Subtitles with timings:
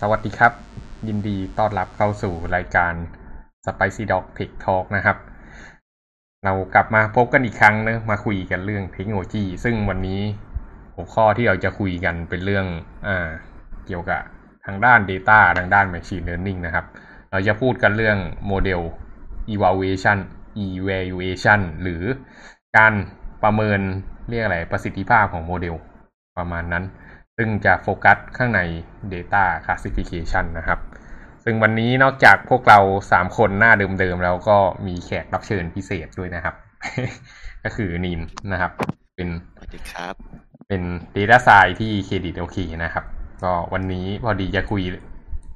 [0.00, 0.52] สวัสดีครับ
[1.08, 2.92] ยินดีต้อนรับเข้าสู่รายการ
[3.66, 5.16] Spicy Dog Tech Talk นะครับ
[6.44, 10.20] เรากลับมาพบกันอีกครั้งนะมาคุยกันเรื่องเทคโนโลยี ซึ่งวันนี้
[10.94, 12.66] หัวข้อที่เราจะคุยกันเป็นเรื่อง
[13.08, 13.28] อ่า
[13.86, 14.20] เกี่ยวกับ
[14.66, 16.86] ทางด้าน Data ทางด้าน Machine Learning นะครับ
[17.30, 18.80] เราจะพูดกันเรื่องโมเดล
[19.54, 20.18] evaluation
[20.64, 22.02] evaluation หรือ
[22.76, 22.92] การ
[23.42, 23.80] ประเมิน
[24.28, 25.74] เรียกอะไรประสิทธิภาพของโมเดล
[26.38, 26.84] ประมาณนั้น
[27.38, 28.60] ซึ่งจะโฟกัสข้างใน
[29.12, 30.78] Data Classification นะครับ
[31.44, 32.78] ซึ่งวันนี้นอกจากพวกเรา
[33.12, 36.54] สามคนหน้าเดิมๆ แล้วก็มีแขกรับเชิญพิเศษด้วยนะครับ
[37.64, 38.20] ก็คือนิว
[38.52, 38.72] นะครับ
[39.16, 40.14] เป็นสวัสดีครับ
[40.68, 40.82] เป็น
[41.16, 43.04] Data s c i ที่เครดิตโอเคนะครับ
[43.42, 44.82] ก็วันนี้พอดีจะคุย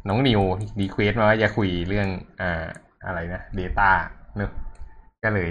[0.08, 0.40] น้องนิว
[0.80, 2.08] request มาว่าจะคุยเรื่อง
[2.40, 2.64] อ่า
[3.06, 3.90] อะไรนะ Data
[4.36, 4.50] เนอะ
[5.24, 5.50] ก็เลย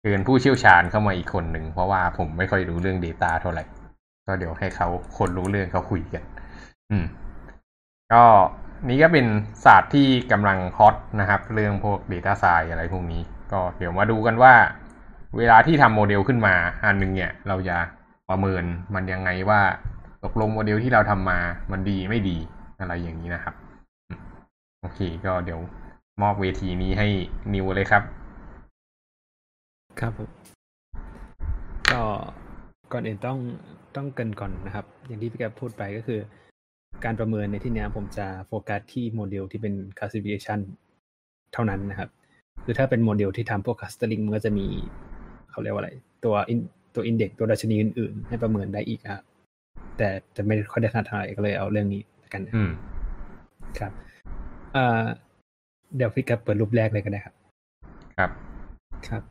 [0.00, 3.64] เชิญผู้เชี่ยวชาญเข้ามาอีกคนหนึ่ง เพราะว่าผมไม่ค่อยรู้เรื่อง Data เท่าไหร่
[4.26, 4.88] ก็เดี๋ยวให้เขา
[5.18, 6.24] คนรู้เรื่องเขาคุยกัน
[6.90, 7.04] อืม
[8.12, 8.24] ก็
[8.88, 9.26] นี่ก็เป็น
[9.64, 13.22] ศาสตร์ที่กำลังฮอตนะครับ เรื่องพวก Data s c i อะไรพวกนี้
[13.52, 14.54] ก็เดี๋ยวมาดูกันว่า
[15.36, 17.76] เวลาที่ทำโมเดลขึ้นมา อันหนึ่งเนี่ย เราจะ
[18.28, 19.60] ประเมินมันยังไงว่า
[20.24, 21.38] ตกลงโมเดลที่เราทำมา
[21.72, 22.36] มันดีไม่ดี
[22.80, 23.54] อะไรอย่างนี้นะครับ
[24.80, 25.60] โอเค ก็เดี๋ยว
[26.22, 27.08] มอบเวทีนี้ให้
[27.54, 28.02] นิวเลยครับ
[30.00, 30.28] ครับผม
[31.92, 32.02] ก็
[32.92, 33.38] ก่อนอื่นต้อง
[33.96, 36.20] ต้องเกริ่นก่อนนะครับ อย่างที่พี่แกปพูดไปก็คือ
[37.04, 40.58] การประเมินในที่เนี้ยผมจะโฟกัสที่โมเดลที่เป็น classification
[41.52, 42.10] เท่านั้นนะครับ
[42.64, 44.66] คือถ้าเป็นโมเดลที่ทำพวก clustering มันก็จะมี
[45.50, 45.90] เขาเรียกว่าอะไร
[46.24, 46.58] ตัว in
[46.94, 49.22] ตัว index ตัวดัชนีอื่นๆ ให้ประเมินได้อีกครับ
[49.98, 52.70] แต่จะไม่ค่อยได้ถนัดเท่าไหร่ก็เลยเอาเรื่องนี้ละกันนะอืม
[53.78, 53.92] ครับ
[54.72, 55.04] เอ่อ
[55.96, 57.34] เดี๋ยวพี่แกปเปิดรูปแรกเลยก็ได้ครับ
[58.16, 58.30] ครับ
[59.08, 59.22] ครับ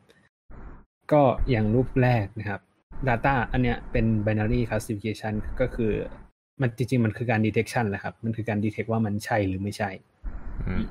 [1.11, 2.61] ก็อย่างรูปแรกนะครับ
[3.09, 5.92] Data อันเนี้ยเป็น binary classification ก็คือ
[6.62, 9.90] มันจริง ๆ มันคือการ detection แหละครับ มันคือการ detect ว่ามันใช่หรือไม่ใช่
[10.68, 10.84] อืม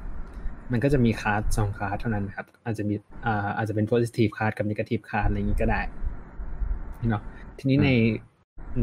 [0.73, 2.95] มันก็จะมีคาร์ดสองคาร์ดเท่านั้นครับ อาจจะมี
[3.27, 5.81] อ่าอาจจะเป็น positive class กับ negative class อะไรอย่างนี้ก็ได้
[7.09, 7.23] เนาะ
[7.59, 7.91] ทีนี้ใน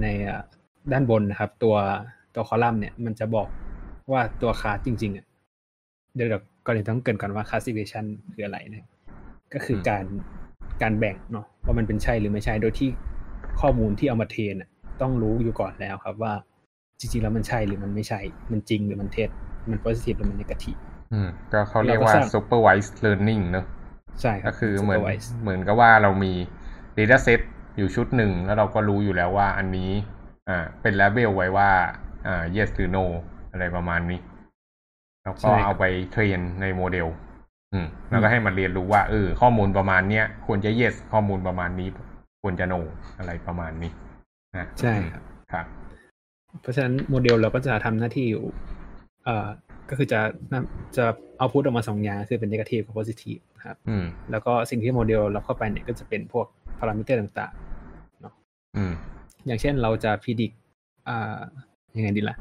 [0.01, 0.43] ในอ่า
[0.91, 1.75] ด้านบนนะครับ ตัว
[2.35, 3.47] ตัวคอลัมน์เนี่ย มันจะบอก
[4.11, 5.25] ว่าตัวคาร์ดจริง ๆอะ
[6.15, 8.87] เดี๋ยวเดี๋ยวก่อนอื่นต้องเกรินก่อนว่า classification คืออะไรนะ
[9.53, 10.03] ก็คือการ
[10.81, 12.89] การแบ่งเนาะว่ามันเป็นใช่หรือไม่ใช่โดยที่
[13.61, 14.69] ข้อมูลที่เอามาเทรนอะ
[15.01, 16.33] ต้องรู้อยู่ก่อนแล้วครับว่า
[16.99, 18.19] จริงๆแล้วมันใช่หรือมันไม่ใช่
[18.51, 19.29] มันจริงหรือมันเท็จ
[19.69, 20.79] มัน positive หรือมัน negative
[21.13, 23.65] อืมก็เขาเรียกว่าเราก็สร้าง supervised learning เนอะ
[24.21, 26.33] ใช่ครัก็บคือเหมือน supervise เหมือนกับว่าเรามี
[26.97, 27.39] Data Set
[27.77, 29.91] อยู่ชุดหนึ่งแล้วเราก็รู้อยู่แล้วว่าอันนี้
[30.49, 31.69] อ่าเป็น level ไว้ว่า
[32.27, 33.05] อ่า yes หรือ no
[33.51, 34.19] อะไรประมาณนี้
[35.23, 37.07] แล้วก็ใช่ครับเอาไปเทรนในโมเดล
[37.73, 41.89] อืมแล้วก็ให้มันเรียนรู้ว่าเออข้อมูลประมาณเนี้ยควรจะ yes ข้อมูลประมาณนี้
[42.41, 42.79] ควรจะ no
[43.17, 43.91] อะไรประมาณนี้
[44.57, 45.23] นะใช่ครับ
[45.53, 45.65] ครับ
[46.61, 48.43] เพราะฉะนั้นโมเดลเราก็จะทำหน้าที่อยู่
[49.25, 49.47] เอ่อ
[49.89, 50.19] ก็คือจะ
[50.53, 51.05] นำจะ
[51.37, 56.47] เอาพุทออกมาสองอย่างคือเป็น negative กับ positive นะครับอืมแล้วก็สิ่งที่โมเดลรับเข้าไปเนี่ยก็จะเป็นพวก
[56.79, 57.53] พารามิเตอร์ต่าง
[58.77, 60.51] อืมๆอย่างเช่นเราจะพิจิต
[61.09, 61.39] อ่า
[61.97, 62.35] ยังไงดีล่ะ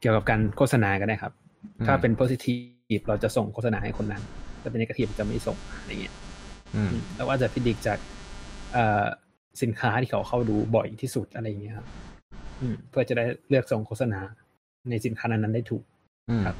[0.00, 1.32] เกี่ยวกับการโฆษณาก็ได้ครับ
[1.78, 4.22] อืมถ้าเป็น positive เราจะส่งโฆษณาให้คนนั้น
[4.62, 6.14] ถ้าเป็น negative จะไม่ส่งอะไรเงี้ย
[6.76, 7.98] อืมแล้วก็จะพิจิตจาก
[8.72, 9.04] เอ่อ
[9.62, 11.86] สินค้าที่เขาเข้าดูบ่อยที่สุดอะไรอย่างเงี้ยครับ
[12.60, 14.20] อืมเพื่อจะได้เลือกส่งโฆษณา
[14.90, 15.84] ในสินค้านั้นๆได้ถูก
[16.30, 16.56] อืมครับ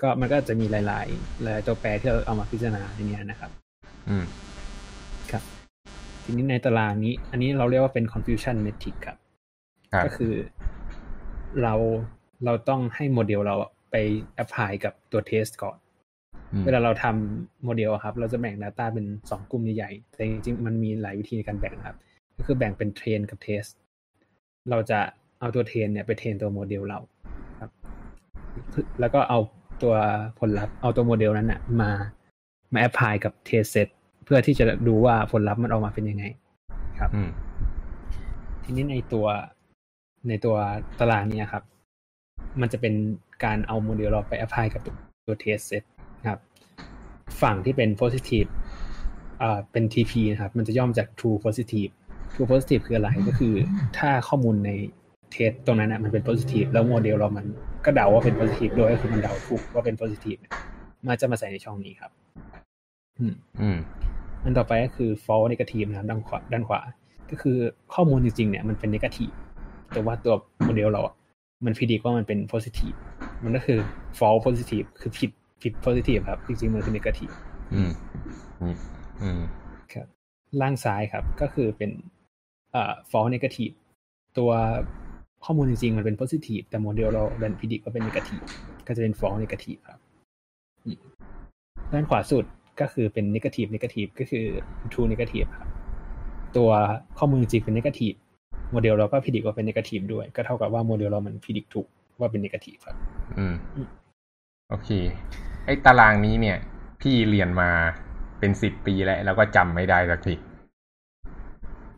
[0.00, 3.50] ก็มันก็จะมีหลาย ๆ หลายๆตัวแปรที่เราเอามาพิจารณาในเนี้ยนะครับ
[4.08, 4.24] อืม
[5.30, 5.42] ครับ
[6.24, 9.18] ทีนี้ในตารางนี้ อันนี้เราเรียกว่าเป็น confusion metric ครับ
[9.92, 10.34] ครับก็คือ
[11.62, 11.74] เรา
[12.44, 13.94] เราต้องให้โมเดลเราอะไป
[14.42, 15.89] apply กับตัวเทสก่อนอืม
[16.64, 21.96] เวลาเราทำโมเดลอะครับ เราจะแบ่ง Data เป็นสองกลุ่มใหญ่ๆ แต่จริงๆ มันมีหลายวิธีในการแบ่งนะครับ
[22.36, 23.62] ก็คือแบ่งเป็น train กับ test
[24.70, 24.98] เราจะ
[25.40, 26.98] เอาตัว train เนี่ยไป train ตัวโมเดลเรา
[27.60, 27.70] ครับ
[29.00, 29.38] แล้วก็เอา
[29.82, 29.94] ตัว
[30.38, 31.90] ผลลัพธ์ เอาตัวโมเดลนั้นนะมา
[32.72, 33.88] มา apply กับ test set
[34.24, 36.24] เพื่อที่จะดูว่าผลลัพธ์มันออกมาเป็นยังไง
[36.98, 37.30] ครับอืม
[38.62, 39.26] ทีนี้ในตัว
[40.28, 40.56] ในตัว
[40.98, 41.64] ตารางเนี้ยครับ
[42.60, 42.94] มันจะเป็น
[43.44, 44.82] การเอาโมเดลเราไป apply กับ
[45.26, 45.99] ตัว test set นะครับ
[47.42, 48.48] ฝั่งที่เป็น positive
[49.42, 51.90] อ่าเป็น TP นะครับ มันจะย่อมาจาก true positive
[52.32, 53.54] true positive คืออะไรก็คือ
[53.98, 54.70] ถ้าข้อมูลใน
[55.32, 57.46] test ตรงนั้นนะมันเป็น positive แล้วโมเดลเรามัน
[57.84, 60.54] ก็เดาว่าเป็น positive ด้วยก็คือมันเดาถูกว่าเป็น positive เนี่ย
[61.06, 62.10] มันจะมาใส่ในช่องนี้ครับ
[63.18, 63.78] อืม อืม
[64.44, 66.80] อันต่อไปก็คือ false negative นะครับด้านขวาด้านขวา
[67.30, 67.56] ก็คือ
[67.94, 69.34] ข้อมูลจริงๆเนี่ยมันเป็น negative
[69.92, 70.34] แต่ว่าตัว
[70.64, 71.14] โมเดลเราอะ
[71.64, 72.96] มัน predict ว่ามันเป็น positive
[73.44, 73.78] มันก็คือ
[74.18, 75.30] false positive คือผิด
[75.62, 77.32] ผิด positive ครับ จริงๆมันคือ negative
[77.74, 77.90] อืม
[78.60, 78.76] อืม
[79.22, 79.40] อืม
[79.92, 80.06] ครับ
[80.60, 81.90] ล่างซ้ายครับ ก็คือเป็น
[82.72, 83.74] เอ่อ false negative
[84.38, 84.50] ตัว
[85.44, 88.42] ข้อมูลจริงๆ มันเป็น positive แต่โมเดลเราดันพิจิตว่าเป็น negative
[88.86, 90.00] ก็จะเป็น false negative ครับ
[91.92, 92.44] ด้านขวาสุด
[92.80, 94.44] ก็คือเป็น negative negative ก็คือ
[94.92, 95.68] true negative ครับ
[96.56, 96.70] ตัว
[97.18, 98.16] ข้อมูลจริงเป็น negative
[98.72, 101.86] โมเดลเราก็พิจิตว่าเป็น negative ด้วย ก็เท่ากับว่าโมเดลเรามันพิจิตถูก
[102.20, 102.96] ว่าเป็น negative ครับ
[103.38, 103.54] อืม
[104.70, 104.90] โอเค
[105.66, 106.58] ไอ้ตารางนี้เนี่ย
[107.00, 107.70] พี่เรียนมา
[108.38, 110.34] เป็นสิบปีแล้ว แล้วก็จำไม่ได้สักที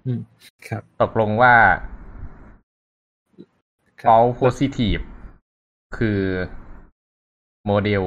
[0.07, 0.21] อืม
[0.69, 1.55] ครับ ตกลงว่า
[4.01, 5.03] ครับ false positive
[5.97, 6.21] คือ
[7.67, 8.03] โมเดล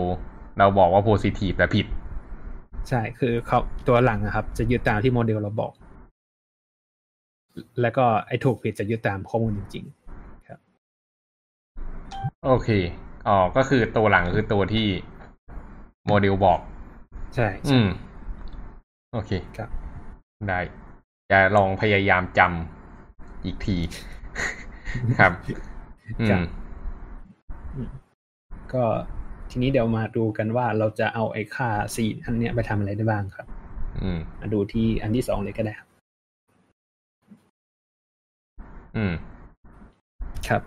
[0.57, 1.85] เราบอกว่า positive แต่ผิด
[2.89, 5.73] ใช่ คือเขาตัวหลังนะครับ จะยึดตามที่โมเดลเราบอก
[7.81, 9.85] แล้วก็ไอ้ถูกผิดจะยึดตามข้อมูลจริง
[12.45, 12.69] โอเค
[13.27, 14.87] อ๋อ ก็คือตัวหลังคือตัวที่
[16.07, 17.87] โมเดลบอกๆใช่ อืม
[19.13, 19.69] โอเคครับ
[20.47, 20.59] ได้
[21.31, 23.77] จะลองพยายามจำอีกที
[25.19, 25.31] ครับ
[26.21, 26.47] อืครัมบ
[28.73, 28.83] ก็
[29.49, 33.47] ทีนี้เดี๋ยวมาดูกันว่าเราจะเอาไอ้ค่าสี่อันเนี้ยไปทำอะไรได้บ้างครับ
[34.01, 35.87] อืม มาดูที่อันที่สองเลยก็ได้ครับ
[38.95, 39.13] อืม
[40.47, 40.61] ครับ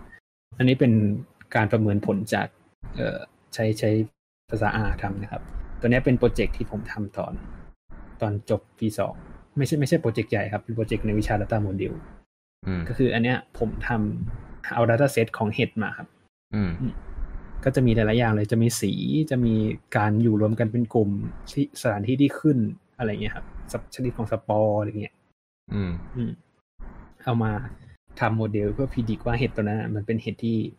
[0.57, 0.91] อันนี้เป็น
[1.55, 2.47] การประเมินผลจาก
[2.95, 3.19] เอ่อ
[3.53, 3.91] ใช้ใช้
[4.49, 5.43] ภาษา R ทำนะครับ
[5.79, 7.33] ตัวเนี้ยเป็นโปรเจกต์ที่ผมทำตอน
[8.21, 9.13] ตอนจบปีสอง
[9.57, 11.93] ไม่ใช่ไม่ใช่โปรเจกต์ใหญ่ครับ เป็นโปรเจกต์ในวิชา Data Model
[12.67, 16.07] อืมก็คืออันเนี้ยผมทำเอา Data Set ของ Head มาครับ
[16.55, 16.71] อืม
[17.63, 18.93] ก็จะมีหลายๆอย่างเลยจะมีสี
[19.31, 19.55] จะมี
[19.97, 21.09] การอยู่รวมกันเป็นกลุ่ม
[21.51, 22.57] ที่สถานที่ที่ขึ้น
[22.97, 25.15] อะไรเงี้ยครับสับชนิดของสปอร์อะไรเงี้ย
[25.73, 26.31] อืมอืม
[27.23, 27.51] เอามา
[28.19, 30.78] ทำโมเดลเพื่อ predict ว่าเห็ดตัวนั้นนะมันเป็นเห็ดที่อ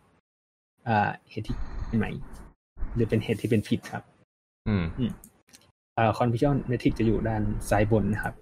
[1.29, 1.55] เห็ดที่
[1.87, 2.07] เป็นพิษไหม
[2.95, 4.03] หรือเป็นเห็ดที่เป็นพิษครับ
[4.67, 4.83] อืม
[5.97, 8.35] อ่า confusion matrix จะอยู่ด้านซ้ายบนนะครับ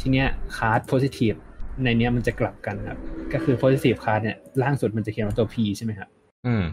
[0.00, 1.38] ทีเนี้ย card positive
[1.84, 2.98] ในเนี้ยมันจะกลับกันครับ
[3.32, 6.08] ก็คือ positive card เนี่ยล่างสุดมันจะเขียนว่าตัว p ใช่ไหมครับ
[6.46, 6.64] อืม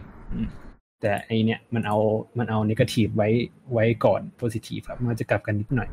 [1.00, 1.98] แต่ไอเนี้ยมันเอา
[2.38, 3.28] มันเอา negative ไว้
[3.72, 5.88] ไว้ก่อน positive ครับ มันจะกลับกันนิดหน่อย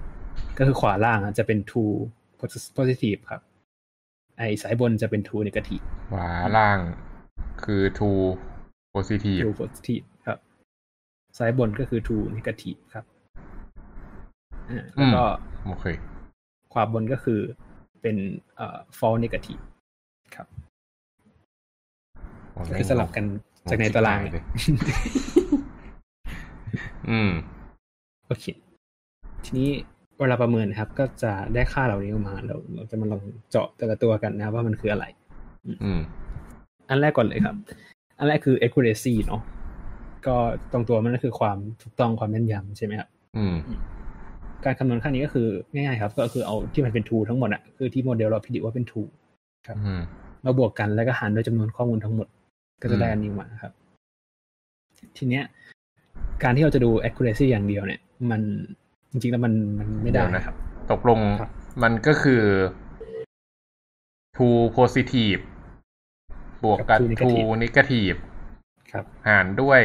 [0.58, 1.96] ก็คือขวาล่างอะจะเป็น true
[2.78, 3.42] positive ครับ
[4.38, 6.78] ไอสายบนจะเป็น true negative ขวาล่าง
[7.66, 8.26] คือ true
[8.94, 10.40] positive true positive ครับ
[11.38, 13.06] ซ้ายบนก็คือ true negative ครับ
[14.70, 15.24] อ่าแล้วก็
[15.66, 15.86] โอเค
[16.72, 17.40] ขวาบนก็คือ
[18.02, 18.18] เป็น
[18.56, 19.62] เอ่อ false negative
[20.36, 20.48] ครับ
[22.52, 23.26] โอ้ก็คือสลับกัน
[23.70, 24.46] จากในตารางเนี่ย
[27.10, 27.32] อืม
[28.28, 28.46] โอเค
[29.46, 29.70] ทีนี้
[30.20, 35.06] เวลาประเมินนะครับ ก็จะได้ค่าเหล่านี้ออกมาเราเราจะมาลองเจาะแต่ละตัวกันนะครับว่ามันคืออะไร
[35.84, 36.00] อืม
[36.90, 37.56] อันแรกก่อนเลยครับ
[38.20, 39.42] อันแรกคือ accuracy เนาะ
[40.28, 40.36] ก็
[40.72, 43.56] ตรงตัวมันก็คือความถูกต้องความแม่นยำใช่ไหมครับอืม
[44.66, 49.10] การคำนวณค่านี้ก็คือง่ายๆครับ ก็คือเอาที่มันเป็น true ทั้งหมดอะคือที่โมเดลเราพิจิตรว่าเป็น true
[49.86, 50.02] อืม
[50.44, 52.28] เราบวกกันแล้วก็หารด้วยจำนวนข้อมูลทั้งหมด
[52.82, 53.74] ก็จะได้อืมอันนี้มาครับ
[55.18, 55.44] ทีเนี้ย
[56.44, 58.02] การที่เราจะดู accuracy อย่างเดียวเนี่ย
[58.32, 58.42] มัน
[59.12, 60.56] จริงๆแล้วมันมันไม่ได้เยวนะครับ
[60.92, 61.52] ตกลงครับ
[61.84, 62.42] มันก็คือ
[64.36, 65.42] true positive
[66.64, 68.18] บวกกับกับ true true negative
[68.92, 69.82] ครับ หารด้วย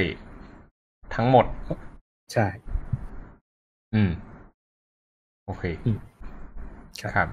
[1.15, 1.47] ทั้งหมด
[2.33, 2.47] ใช่
[3.95, 4.11] อืม
[5.47, 5.99] โอเคอืม
[7.01, 7.29] ครับครับ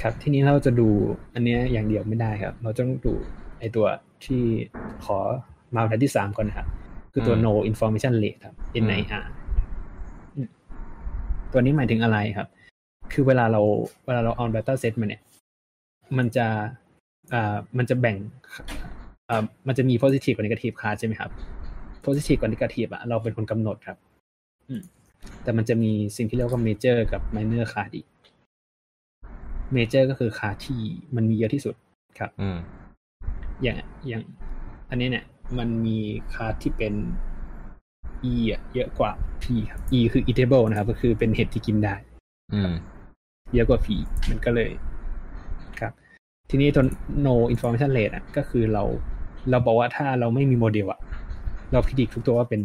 [0.00, 0.88] ครับ ทีนี้เราจะดู
[1.34, 3.12] อันเนี้ยอย่างเดียวไม่ได้ครับ เราต้องดู
[3.58, 3.86] ไอตัว
[4.24, 4.42] ที่
[5.04, 5.18] ขอ
[5.74, 6.68] มาบรรทัดที่สามก่อนนะครับ
[7.12, 8.54] คือตัวอืม no information rate ครับ
[8.84, 9.24] NIR
[10.34, 10.48] อืม
[11.52, 12.48] ตัวนี้หมายถึงอะไรครับ
[13.12, 13.60] คือเวลาเรา
[14.06, 15.22] เวลาเราเอา data set มาเนี่ย
[16.18, 16.46] มันจะ
[17.34, 18.16] อ่ามันจะแบ่ง
[19.30, 21.30] อ่ามันจะมี positive กับ negative card ใช่ไหมครับ
[22.04, 23.96] positive กับ negative อะเราเป็นคนกำหนดครับ
[24.68, 24.82] อืม
[25.42, 28.06] แต่มันจะมีสิ่งที่เรียกว่า major กับ minor card อีก
[29.76, 30.80] major ก็คือคาที่
[31.16, 31.74] มันมีเยอะที่สุด
[32.18, 32.58] ครับ อืม
[33.62, 33.76] อย่าง
[34.08, 34.22] อย่าง
[34.90, 35.24] อันนี้เนี่ย
[35.58, 35.98] มันมี
[36.34, 36.94] คาร์ดที่เป็น
[38.32, 39.10] e อะเยอะกว่า
[39.42, 41.94] p ครับ e คือ eatable นะครับ ก็คือเป็นเห็ดที่กินได้
[42.54, 42.72] อืม
[43.54, 43.88] เยอะกว่า p
[44.30, 44.93] มันก็เลยครับ
[46.56, 46.84] ทีนี้ตัว
[47.26, 48.82] no information rate อะ ก็คือเรา
[49.50, 51.00] เราบอกว่าถ้าเราไม่มีโมเดลอะ
[51.72, 52.62] เราพิจิตรทุกตัวว่าเป็น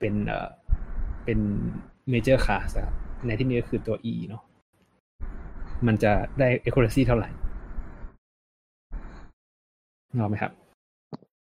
[0.00, 0.48] เป็นเอ่อ
[1.24, 1.38] เป็น
[2.12, 2.94] major class อะครับ
[3.26, 4.42] ในที่นี้ก็คือตัว e เนาะ
[5.86, 7.28] มันจะได้ accuracy เท่าไหร่
[10.14, 10.52] เงาไหมครับ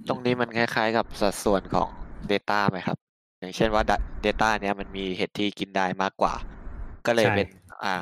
[0.09, 1.89] ตรงนี้มันคล้ายๆกับสัดส่วนของ
[2.31, 2.97] Data ไหมครับ
[3.39, 6.33] อย่างเช่นว่า Da- Data เนี้ยมันมีเห็ดที่กินได้มากกว่า
[7.05, 7.47] ก็เลยใช่เป็น
[7.83, 7.95] อ่า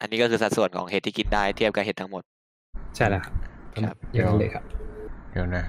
[0.00, 2.24] อันนี้ก็คือสัดส่วนของเห็ดที่กินได้เทียบกับเห็ดทั้งหมด
[2.96, 3.34] ใช่แล้วครับ
[3.84, 4.64] ครับอย่างนั้นเลยครับ
[5.32, 5.64] เดี๋ยวนะ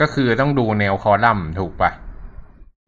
[0.00, 1.90] ก็คือต้องดูแนวคอลัมน์ถูกปะ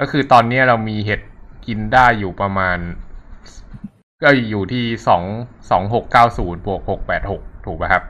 [0.00, 1.20] ก็คือตอนเนี้ยเรามีเห็ด
[1.66, 2.78] กินได้อยู่ประมาณ
[4.22, 5.22] ก็อยู่ที่สอง
[5.70, 8.02] สองหกเก้าศูนย์บวกหกแปดหกถูกปะครับ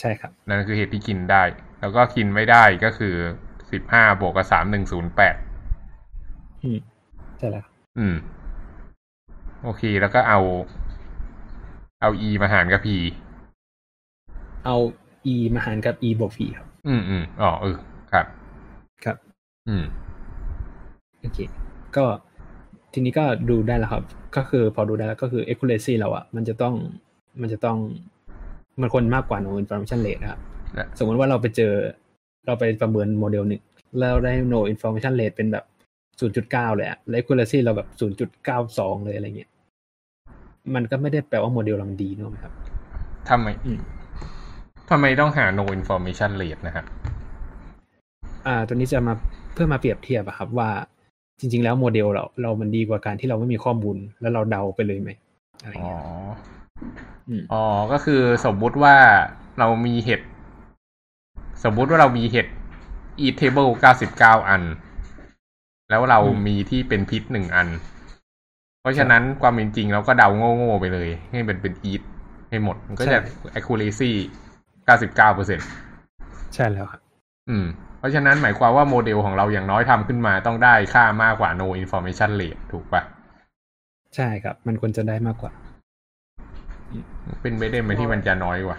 [0.00, 1.42] ใช่ครับ นั่นคือเหตุที่กินได้
[1.80, 3.14] แล้วก็กินไม่ได้ก็คือ
[3.72, 5.34] สิบห้าบวกกับสามหนึ่งศูนย์แปด
[6.62, 6.78] อืม
[7.38, 7.64] ใช่แล้ว
[7.98, 8.14] อืม
[9.62, 10.40] โอเค แล้วก็เอา
[12.00, 12.88] เอา e มาหารกับ p
[14.64, 14.76] เอา
[15.32, 17.76] e มาหารกับ e บวก p ครับ อืมอืมอ๋อเออ
[18.12, 18.26] ครับ
[19.04, 19.16] ครับ
[19.68, 19.84] อืม
[21.20, 21.38] โอเค
[21.96, 22.04] ก็
[22.92, 24.02] ทีนี้ก็ดูได้แล้วครับ
[24.36, 26.74] ก็คือพอดูได้แล้วก็คือ accuracy เราอะมันจะต้อง
[27.40, 27.78] มันจะต้อง
[28.80, 30.40] มันควรมากกว่า no information rate นะครับ
[30.74, 31.72] และสมมติว่าเราไปเจอ
[32.46, 33.62] เราไปประเมินโมเดลหนึ่ง
[34.00, 35.64] แล้วได้ no information rate เป็นแบบ
[36.20, 37.88] 0.9เลยอะและ accuracy เราแบบ
[38.46, 39.50] 0.92เลยอะไรเงี้ย
[40.74, 42.52] มันก็ไม่ได้แปลว่าโมเดลเรามันดีเนอะครับ
[43.28, 43.80] ทำไมอืม
[44.90, 46.84] ทำไมต้องหา no information rate นะครับ
[48.46, 49.14] อ่า ตัวนี้จะมา
[49.54, 50.70] เพื่อมาเปรียบเทียบอะครับว่า
[51.40, 55.10] จริง ๆ แล้วโมเดลเราเรามันดีกว่าการที่เราไม่มีข้อมูลแล้วเราเดาไปเลยไหม
[55.62, 56.00] อะไรอ๋อเงี้ย
[57.28, 58.96] อืมอ๋อก็คือสมมุติว่า
[59.58, 60.20] เรามีเห็ด
[61.64, 62.46] สมมุติว่าเรามีเห็ด
[63.24, 63.70] eat table
[64.08, 64.62] 99 อัน
[65.90, 67.68] แล้วเราอืมมีที่เป็นพิษหนึ่งอัน
[68.80, 72.02] เพราะฉะนั้นความเป็นจริงเราก็เดาโง่ ๆ ไปเลย ให้เป็นเป็น eat
[72.50, 73.18] ให้หมด มันก็จะ
[73.58, 74.10] accuracy
[74.86, 75.60] 99เปอร์เซ็น
[76.54, 77.00] ใช่แล้วครับ
[77.50, 77.66] อืม
[77.98, 83.02] เพราะฉะนั้นหมายความว่าโมเดลของเราอย่างน้อยทำขึ้นมาต้องได้ค่ามากกว่า no information rate ถูกปะ
[84.16, 85.52] ใช่ครับ มันควรจะได้มากกว่า
[87.40, 88.78] เป็นไม่ได้ไหมที่มันจะน้อยกว่า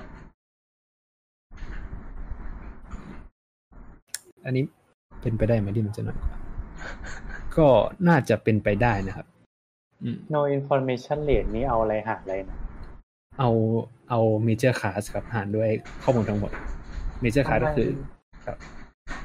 [4.45, 4.63] อันนี้
[5.21, 6.38] เป็นไปได้ไหมที่มันจะน้อยกว่า
[7.57, 7.67] ก็
[8.07, 9.27] น่าจะเป็นไปได้นะครับ
[10.03, 12.57] อืม no information rate นี้เอาอะไรหารอะไรนะ
[13.39, 13.50] เอา
[14.10, 15.70] เอา major class ครับหารด้วย
[16.04, 16.51] ข้อมูลทั้งหมด
[17.24, 17.89] major class ก็คือ
[18.46, 18.58] ครับ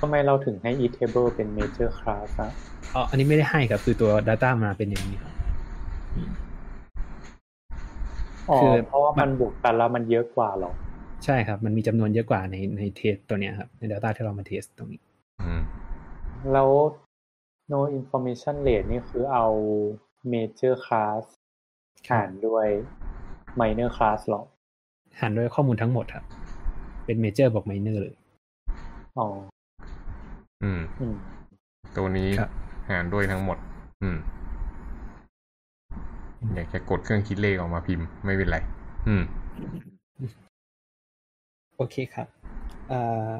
[0.00, 2.50] ทำไมเราถึงให้ e table เป็น major class อะ
[2.94, 5.32] อ๋อ อันนี้ไม่ได้ให้ครับ คือตัว data มาเป็นอย่างนี้ครับ
[6.16, 6.30] อืม
[8.50, 10.72] อ๋อคือเพราะว่ามันบวกกันแล้วมันเยอะกว่าเหรอ
[11.24, 15.00] ใช่ครับ มันมีจำนวนเยอะกว่าในในเทสตัวเนี้ยครับ ใน data ที่เรามาเทสตรงนี้
[15.40, 15.62] อืม
[16.52, 16.70] แล้ว
[17.72, 19.46] no information rate นี่คือเอา
[20.32, 21.22] major class
[22.10, 22.68] หารด้วย
[23.60, 24.42] minor class เหรอ
[25.20, 26.24] หารด้วยข้อมูลทั้งหมดครับ
[27.04, 28.14] เป็น major บอก minor เลย
[29.18, 29.26] อ๋อ
[30.62, 31.14] อืมอืม
[31.96, 32.50] ตัวนี้ครับ
[32.90, 33.58] หารด้วยทั้งหมด
[34.02, 34.18] อืม
[36.54, 38.58] อยากจะกดเครื่องคิดเลขออกมาพิมพ์ ไม่เป็นไร
[39.08, 39.22] อืม
[41.76, 42.28] โอเคครับ
[42.92, 43.32] อ่า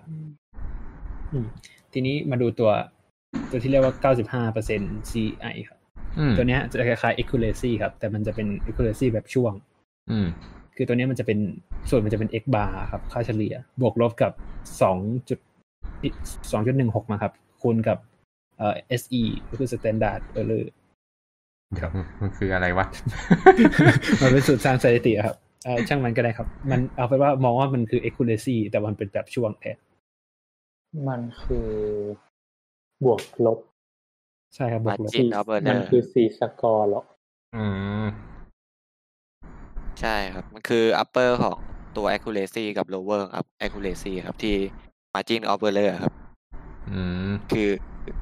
[1.33, 1.47] อืม
[1.93, 2.71] ทีนี้มาดูตัว
[3.51, 3.95] ตัวที่เรียกว่า
[4.53, 5.79] 95% CI ครับ
[6.19, 9.53] อืมตัวเนี้ยจะคล้ายๆ accuracy ครับ แต่มันจะเป็น accuracy แบบช่วง
[10.11, 10.27] อืม
[10.77, 11.39] คือตัวเนี้ยมันจะเป็น
[11.91, 14.33] ส่วนมันจะเป็น x bar ครับ ค่าเฉลี่ย บวกลบกับ
[14.83, 15.39] สองจุด
[16.53, 17.99] สองจุดหนึ่งหกมาครับ คูณกับ
[18.59, 20.65] เอ่อ SE ก็คือ standard error
[21.75, 21.91] เดี๋ยว
[22.21, 22.87] มันคืออะไรวะ
[24.23, 29.77] มันเป็นสูตรสร้างสถิติอะครับเอ่อช่างมันก็ได้ครับ มันเอาไปนว่ามองว่ามันคือ accuracy แต่มันเป็นแบบช่วงแทน
[31.09, 31.71] มันคือ
[33.05, 33.59] บวกลบ
[34.55, 37.03] ใช่ครับบวกลบ Margin of error มันคือ c score เหรอ
[37.57, 37.65] อื
[38.05, 38.07] ม
[40.01, 41.57] ใช่ครับ มันคือ upper ของ
[41.97, 44.57] ตัว accuracy กับ lower ครับ accuracy ครับที่
[45.15, 46.13] margin of error ครับ
[46.91, 47.71] อืม คือ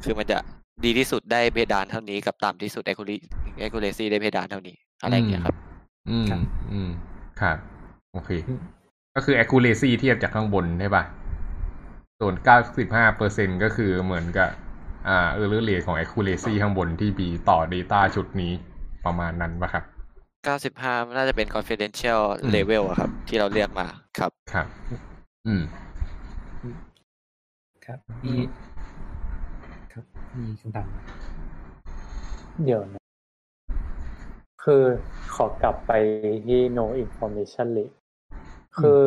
[0.04, 0.38] คือมันจะ
[0.85, 3.18] ดีที่สุดได้เพดานเท่านี้กับต่ำที่สุด accuracy
[3.64, 5.56] accuracy ได้เพดานเท่านี้ อะไรอย่างเงี้ยครับ
[6.11, 6.40] อืมครับ
[6.73, 6.90] อืม
[7.40, 7.56] ครับ
[8.12, 8.61] โอเคอืม
[9.14, 11.04] ก็คือ accuracy เทียบจากข้างบนใช่ป่ะ
[12.20, 12.35] ส่วน
[12.76, 14.50] 95เปอร์เซ็นก็คือเหมือนกับ
[15.08, 18.52] อ่าเออร์เลทของ accuracy ข้างบนที่มีต่อ data ชุดนี้
[19.04, 19.85] ประมาณนั้นป่ะครับ
[20.47, 23.87] 95น่าจะเป็น confidential อืม level อะครับ ที่เราเรียกมา
[24.18, 24.66] ครับ ครับ
[25.47, 25.62] อืม
[27.87, 28.37] ครับมี
[29.92, 30.04] ครับ
[30.37, 30.97] มีคำถามไหม
[32.64, 33.02] เดี๋ยวนะ
[34.64, 34.83] คือ
[35.35, 35.92] ขอกลับไป
[36.47, 37.95] ที่ no information rate
[38.78, 39.00] คือ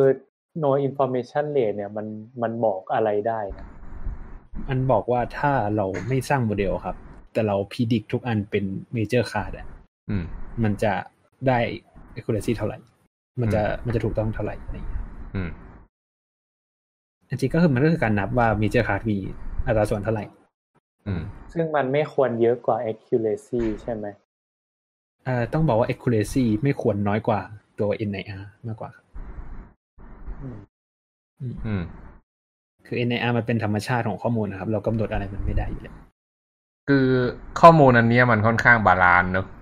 [0.64, 2.06] no information rate เนี่ย มัน
[2.42, 3.66] มันบอกอะไรได้นะ
[4.68, 6.96] อันบอกว่าถ้าเราไม่สร้างโมเดลครับ
[7.32, 8.64] แต่เราพิดิกทุกอันเป็น
[8.96, 9.66] major class อะ
[10.10, 10.24] อืม
[10.62, 10.92] มันจะ
[11.48, 11.58] ได้
[12.14, 12.78] accuracy เท่าไหร่
[13.40, 15.02] มันจะมันจะถูกต้องเท่าไหร่อะไรอย่างเงี้ย
[15.34, 15.50] อืม
[17.28, 19.18] จริงๆก็คือมันก็คือการนับว่า major class มี
[19.66, 20.24] อัตราส่วนเท่าไหร่
[21.06, 21.22] อืม
[21.52, 24.06] ซึ่งมันไม่ควรเยอะกว่า accuracy ใช่ไหม
[25.24, 27.40] เอ่อต้องบอกว่า accuracy ไม่ควรน้อยกว่า
[27.78, 29.04] ตัว NIR มากกว่าครับ
[30.42, 30.58] อืม
[31.66, 31.82] อืม
[32.86, 35.96] คือ NIR มันเป็นธรรมชาติของข้อมูลนะครับ เรากำหนดอะไรมันไม่ได้อยู่แล้ว
[36.88, 37.06] คือ
[37.60, 39.61] ข้อมูลอันเนี้ยมันค่อนข้าง balance เนอะใช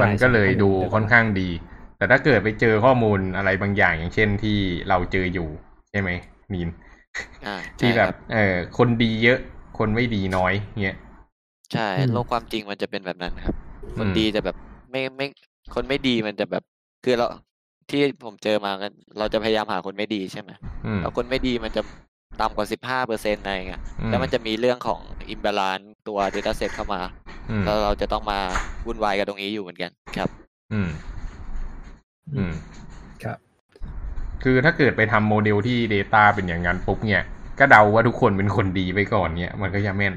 [0.00, 1.48] มันก็เลยใช่ดูข้อมูลค่อนข้างดี
[1.96, 5.48] แต่ถ้าเกิดไปเจอข้อมูลอะไรบางอย่างอย่างเช่นที่เราเจออยู่
[5.90, 6.10] ใช่ไหม
[6.54, 6.68] นีน
[7.44, 9.38] อ่าที่ใช่แบบครับเออคนดีเยอะ
[9.78, 10.96] คนไม่ดีน้อยเงี้ย
[11.72, 13.54] ใช่อืมโลกความจริงมันจะเป็นแบบนั้นครับ
[13.96, 14.56] คนอืมดีจะแบบ
[14.90, 15.26] ไม่ไม่
[15.74, 16.62] คนไม่ดีมันจะแบบ
[17.04, 17.26] คือเรา
[17.90, 20.50] ที่ผมเจอมากันเราจะพยายามหาคนไม่ดีใช่ไหม
[20.84, 21.80] อืมแล้วคนไม่ดีมันจะ
[22.40, 27.00] ต่ำกว่าสิบห้าเปอร์เซ็นต์อะไรเงี้ยอืมแล้วมันจะมีเรื่องของอิมบาลานตัว Dataset เข้ามา
[27.50, 28.38] อืมแล้วเราจะต้องมา
[28.86, 30.28] วุ่นวายกับตรงนี้อยู่เหมือนกันครับ
[30.72, 30.88] อืม
[32.36, 32.52] อืม
[33.24, 33.38] ครับ
[34.42, 37.22] คือถ้าเกิดไปทำโมเดลที่ Data เป็นอย่างนั้นปุ๊บเนี่ย
[37.58, 40.14] ก็เดาว่าทุกคนเป็นคนดีไปก่อนเนี่ย มันก็จะแม่น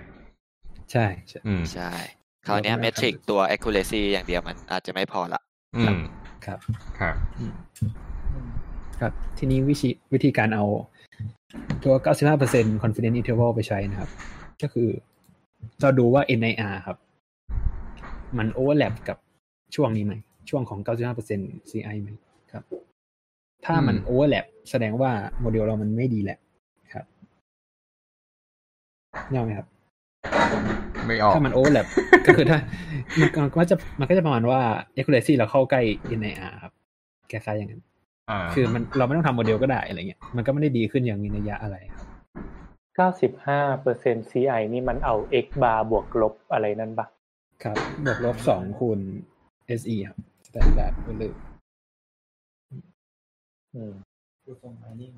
[0.92, 1.92] ใช่ใช่อืมใช่
[2.48, 5.42] คราวเนี้ยเราก็เมได้ทริกครับตัว accuracy อย่างเดียวมันอาจจะไม่พอละ
[5.76, 6.00] อืม
[6.46, 6.60] ครับ
[7.00, 7.54] ครับอืม
[9.00, 10.66] ครับ ทีนี้วิธีวิธีการเอา
[11.84, 11.94] ตัว
[12.40, 14.10] 95% confidence interval ไปใช้นะครับ
[14.62, 14.90] ก็คือ
[15.82, 16.98] เราดูว่า NIR ครับ
[18.38, 19.18] มัน overlap กับ
[19.76, 20.14] ช่วงนี้ไหม
[20.50, 20.80] ช่วงของ
[21.26, 22.10] 95% CI ไหม
[22.52, 22.64] ครับ
[23.66, 25.12] ถ้ามันอืม overlap แสดงว่า
[25.42, 26.38] โมเดลเรามันไม่ดีแหละ
[26.94, 27.06] ครับ
[29.30, 29.68] เนี่ยไหมครับ
[31.06, 31.88] ไม่ออก ถ้ามัน overlap
[32.28, 32.58] ก็คือถ้า
[33.20, 34.60] มันมันก็จะมันก็จะประมาณว่า
[34.96, 35.82] accuracy เราเข้าใกล้
[36.20, 36.74] NIR ครับ
[37.32, 37.82] คล้ายๆอย่างนั้น
[38.30, 42.08] อ่าคือมันเราไม่ต้องทำโมเดลก็ได้อะไรเงี้ย มันก็ไม่ได้ดีขึ้นอย่างมีนัยยะอะไรครับ
[42.96, 47.08] เก้าสิบห้าเปอร์เซ็น CI นี่มันเอา x bar บวกลบอะไรนั่นปะ
[47.64, 49.00] ครับบวกลบสองคูณ
[49.80, 50.18] SE ครับ
[50.48, 51.36] standard value
[53.76, 53.94] อืม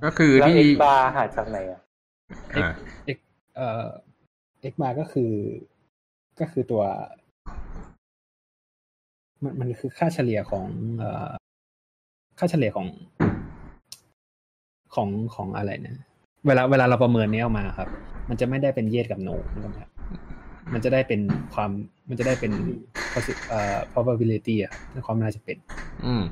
[0.06, 1.82] ก็คือแล้วที่ x bar หาจากไหนอะ
[2.56, 2.68] อ่า
[3.15, 3.18] x
[3.56, 3.86] เอ่อ
[4.72, 5.32] x bar ก็คือ
[6.39, 6.84] ก็คือตัว
[9.44, 10.65] มันมันคือค่าเฉลี่ยของ
[10.98, 11.32] เอ่อ
[12.39, 12.88] ค่าเฉลี่ยของ
[14.96, 15.96] ของของอะไรนะ
[16.48, 17.89] เวลาเวลาเราประเมินนี้ออกมาครับ
[18.30, 19.30] มันจะไม่ได้เป็นเยสกับโน
[19.65, 19.89] นะครับ
[20.74, 21.22] มันจะได้เป็น
[21.53, 21.72] ความ
[22.10, 22.51] มันจะได้เป็น
[23.13, 25.57] possi- เอ่อ probability อะครับความน่าจะเป็น
[26.05, 26.24] อืม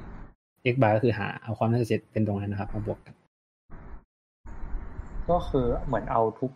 [0.73, 3.13] x bar ก็คือหาเอาความน่าจะเป็นตรงนั้นนะครับมาบวกกัน
[5.29, 6.51] ก็คือเหมือนเอาทุก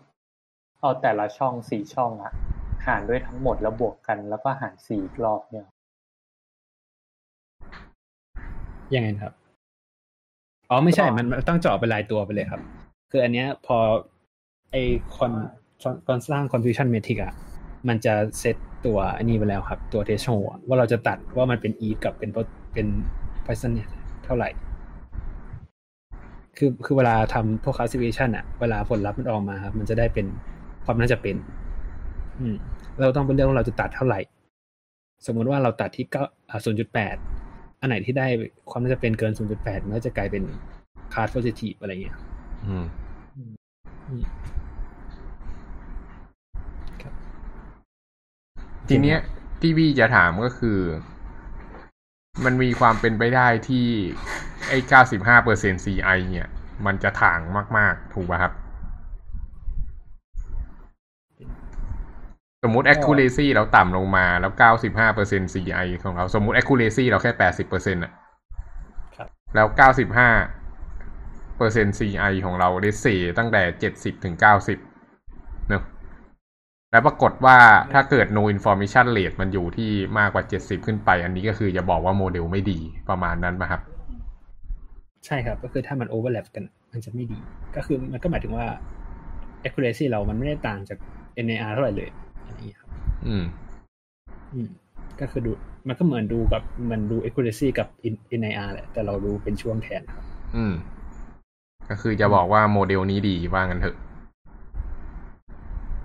[0.81, 2.33] เอาแต่ละช่องสี่ช่องอะ
[2.87, 5.67] หารด้วยทั้งหมดแล้วบวกกันแล้วก็หารสี่อีกรอบเนี่ย
[8.95, 9.33] ยังไงนะครับ
[10.69, 12.61] อ๋อไม่ใช่มันมันต้องเจาะเป็นรายตัวไปเลยครับ
[13.11, 13.77] คืออันเนี้ยพอ
[14.71, 14.75] ไอ
[15.15, 15.31] คอน
[16.07, 17.33] ตอนสร้าง confusion metric อะ
[17.87, 18.55] มันจะเซต
[18.85, 22.87] ตัวอันนี้ไปแล้วครับ ตัว threshold อะว่าเราจะตัดว่ามันเป็น e กับเป็น po- เป็น
[23.45, 23.89] Poisson เนี่ย
[24.25, 24.49] เท่าไหร่
[26.57, 30.25] คือคือเวลาทำพวก classification อะเวลาผลลัพธ์มันออกมาครับ มันจะได้เป็น
[30.85, 31.35] ความน่าจะเป็น
[32.39, 32.55] อืม
[32.99, 34.19] เราต้องเป็นเรื่องว่าเราจะตัดเท่าไหร่
[35.25, 37.15] สมมุติว่าเราตัดที่เก้าอ่าศูนย์จุดแปด
[37.79, 38.27] อันไหนที่ได้
[38.69, 40.43] ความน่าจะเป็นเกิน0.8มันก็จะกลายเป็น
[41.13, 42.25] class positive อะไรเงี้ยครับ
[42.65, 42.85] อืม
[44.07, 44.23] อืม
[47.01, 47.13] ครับ
[48.89, 49.19] ทีเนี้ย
[49.61, 50.79] ที่พี่จะถามก็คือ
[52.45, 53.87] มันมีความเป็นไปได้ที่
[54.69, 56.49] ไอ้เก้าสิบห้าเปอร์เซ็น CI เนี่ย
[56.85, 57.39] มันจะถ่าง
[57.77, 58.53] มาก ๆ ถูกป่ะครับ
[62.63, 68.11] สมมุติ accuracy เราต่ำลงมาแล้วเก้าสิบห้าเปอร์เซ็น CI ของเรา สมมุติ accuracy เราแค่แปดสิบเปอร์เซ็นต์อะ
[69.15, 70.29] ครับแล้วเก้าสิบห้า
[71.57, 73.05] เปอร์เซ็น CI ของเราได้เส
[73.37, 74.86] ตั้งแต่เจ็ดสิบถึงเก้าสิบเนอะ
[76.91, 77.57] แล้วปรากฏว่า
[77.93, 83.81] ถ้าเกิด no information rate มันอยู่ที่มากกว่าเจ็ดสิบขึ้นไป อันนี้ก็คือจะบอกว่าโมเดลไม่ดีประมาณนั้นป่ะครับ
[85.25, 87.37] ใช่ครับ ก็คือถ้ามัน overlap กัน มันจะไม่ดี
[87.75, 88.65] ก็คือมันก็หมายถึงว่า
[89.63, 90.97] accuracy เรามันไม่ได้ต่างจาก
[91.45, 92.09] NAR เท่าไหร่เลย
[92.45, 92.89] อะไรอย่างเงี้ยครับ
[93.27, 93.45] อืม
[94.53, 94.69] อืม
[95.19, 95.51] ก็คือดู
[95.87, 97.87] มันก็เหมือนดูกับมันดู accuracy กับ
[98.41, 100.23] NIR แหละ แต่เราดูเป็นช่วงแทนครับ
[100.55, 100.73] อืม
[101.89, 103.95] ก็คือจะบอกว่าโมเดลนี้ดีว่างั้นเถอะ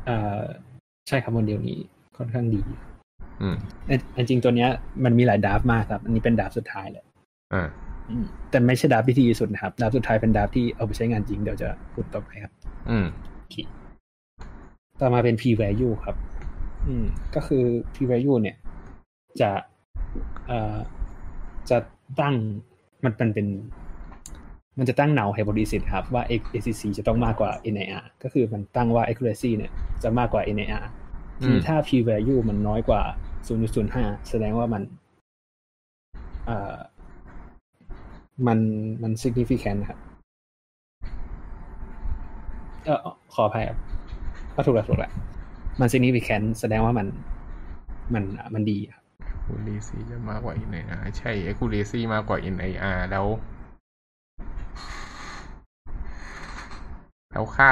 [0.06, 0.42] เอ่อ
[1.08, 1.78] ใช่ครับโมเดลนี้
[2.16, 2.60] ค่อนข้างดี
[3.42, 4.70] อืมแต่จริงๆตัวเนี้ย
[5.04, 7.04] มันมีหลาย draft มากครับ อันนี้เป็น draft สุดท้ายแหละ
[7.52, 7.68] อ่า
[8.10, 12.52] อืมแต่ไม่ใช่ดราฟต์ที่ดีที่สุดนะครับดราฟต์สุดท้ายเป็นดราฟต์ที่เอาไปใช้งานจริงเดี๋ยวจะพูดต่อไปครับ
[12.90, 13.06] อืม
[13.38, 13.56] โอเค
[15.00, 16.16] ต่อมาเป็น p value ครับ
[16.86, 18.56] อืม ก็คือ p value เนี่ย
[19.40, 19.50] จะ
[20.46, 20.76] เอ่อ
[21.70, 21.78] จะ
[22.20, 22.34] ตั้ง
[23.04, 23.46] มันมันเป็น
[24.78, 30.84] มันจะตั้ง null hypothesis ครับว่า ACC จะต้องมากกว่า NIR ก็คือมันตั้งว่า accuracy เนี่ยจะมากกว่า NIR
[31.40, 33.02] อืมทีนี้ถ้า p value มันน้อยกว่า
[33.66, 34.82] 0.05 แสดงว่ามัน
[36.46, 36.76] เอ่อ
[38.46, 38.58] มัน
[39.02, 39.98] มัน significant นะครับ
[42.84, 42.98] เออ
[43.34, 43.78] ขออภัยครับ
[44.54, 45.12] ก็ถูกแล้วถูกแล้ว
[45.80, 47.06] มัน significant แสดงว่ามัน
[48.14, 49.02] มันมันดีครับ
[49.38, 53.26] accuracy จะมากกว่า NIR ใช่ accuracy มากกว่า NIR แล้ว
[57.32, 57.68] แล้วค่า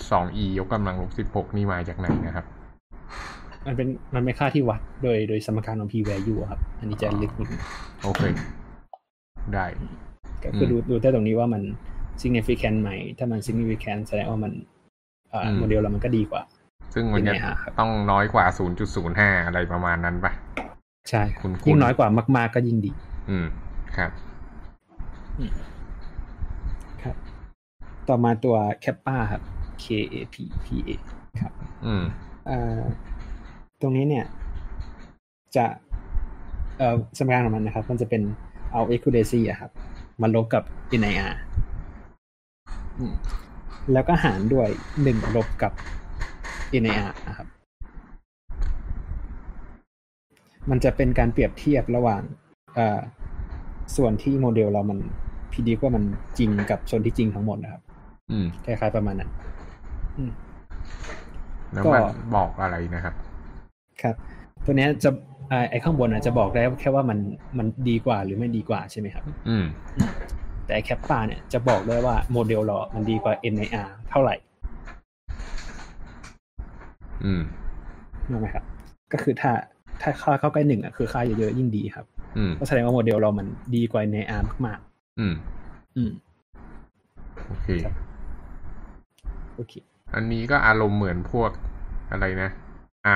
[0.00, 2.46] 2.2e ยกกำลังลบ 16 นี่มาจากไหนนะครับ
[3.66, 7.62] มันเป็นมันเป็นค่าที่วัดโดยโดยสมการของ p value ครับ อันนี้จะลึกนิดนึง
[8.04, 8.22] โอเค
[9.54, 9.66] ได้
[10.44, 11.62] ก็คืออมดูดูได้ตรงนี้ว่ามัน
[12.22, 14.52] significant ไหม ถ้ามัน significant แสดงว่ามัน
[15.30, 16.42] เอ่ออมโมเดลเรามันก็ดีกว่า
[16.94, 18.44] ซึ่งมันจะ NIR ครับต้องน้อยกว่า
[18.96, 20.32] 0.05 อะไรประมาณนั้นปะ
[21.10, 22.92] ใช่ครับคุ้นๆยิ่งน้อยกว่ามาก ๆ ก็ยิ่งดี
[23.30, 23.46] อืม
[23.96, 24.10] ครับ
[25.58, 25.75] ครับ
[28.08, 29.42] ต่อมาตัวแคปป้าครับ
[29.82, 30.90] K A P P A
[31.42, 31.52] ครับ
[31.86, 32.04] อืม
[32.48, 32.80] อ่า
[33.80, 34.24] ตรงนี้เนี่ย
[35.56, 35.66] จะ
[36.78, 38.22] เอ่อสมการของมันนะครับ มันจะเป็น
[38.72, 39.70] เอา accuracy อะครับ
[40.20, 40.62] มาลบกับ
[41.00, 41.34] NIR
[42.98, 43.14] อืม
[43.92, 44.68] แล้วก็หารด้วย
[45.02, 45.72] หนึ่งลบกับ
[46.82, 47.46] NIR นะครับ
[50.70, 52.22] มันจะเป็นการเปรียบเทียบระหว่าง
[52.74, 53.00] เอ่อ
[53.96, 54.98] ส่วนที่โมเดลเรามัน
[55.52, 56.04] พีดีว่ามัน
[56.38, 57.82] จริงกับส่วนที่จริงทั้งหมดนะครับ
[58.30, 59.30] อืมคล้ายๆประมาณนั้น
[60.16, 60.30] อืม
[61.74, 62.02] แล้วก็มัน
[62.36, 63.14] บอกอะไรนะครับ
[64.02, 64.14] ครับ
[64.64, 65.10] ตัวเนี้ยจะ
[65.48, 67.18] ไอ้ไอ้ข้างบนอะจะบอกได้แค่ว่ามัน
[67.58, 69.64] มันดีกว่าหรือไม่ดีกว่าใช่ไหมครับ อืม
[70.64, 74.34] แต่ไอ้แคปปาเนี่ยจะบอกได้ว่าโมเดลเรามันดีกว่า NIR เท่าไหร่
[77.24, 77.42] อืม
[78.30, 78.64] รู้ไหมครับ
[79.12, 79.52] ก็คือถ้า
[80.00, 84.78] ถ้าค่าเข้าใกล้หนึ่งอะคือค่าเยอะๆยิ่งดีครับ อืมก็แสดงว่าโมเดลเรามันดีกว่า NIR มาก
[85.18, 86.10] อืมๆอืม
[87.46, 87.94] โอเคครับ
[89.56, 89.72] โอเค
[90.14, 91.50] อันนี้ก็อารมณ์เหมือนพวก
[92.10, 92.50] อะไรนะ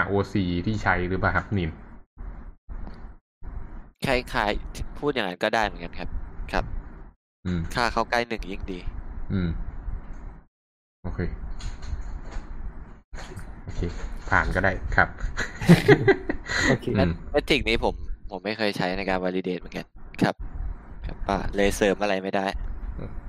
[0.00, 0.35] ROC
[0.66, 1.70] ที่ใช้หรือเปล่าครับนิน
[4.07, 6.09] คล้ายๆพูดอย่างนั้นก็ได้เหมือนกันครับ
[6.53, 6.64] ครับ
[7.46, 8.79] อืม ค่าเข้าใกล้หนึ่งยิ่งดี
[9.33, 9.48] อืม
[11.03, 11.20] โอเค
[13.64, 13.81] โอเค
[14.31, 15.09] ผ่านก็ได้ครับ
[16.68, 17.94] โอเคอืมเมทริกนี้ผม
[18.31, 19.87] ผมไม่เคยใช้ในการ validate เหมือนกัน
[20.22, 20.35] ครับ
[21.07, 22.46] ครับป้าเลยเสริมอะไรไม่ได้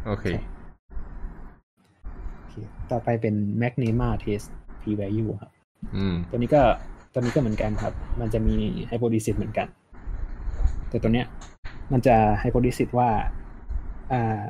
[0.07, 0.60] โอเคโอเค
[2.91, 4.47] ต่อไปเป็น Magnema Test
[4.81, 5.51] P value ครับ
[5.95, 6.61] อืมตัวนี้ก็
[7.13, 8.55] ตัวนี้ก็เหมือนกันครับ มันจะมี
[8.89, 9.67] hypothesis เหมือนกัน
[10.89, 11.27] แต่ตัวเนี้ย
[11.91, 13.09] มันจะ hypothesis ว่า
[14.11, 14.41] อ่า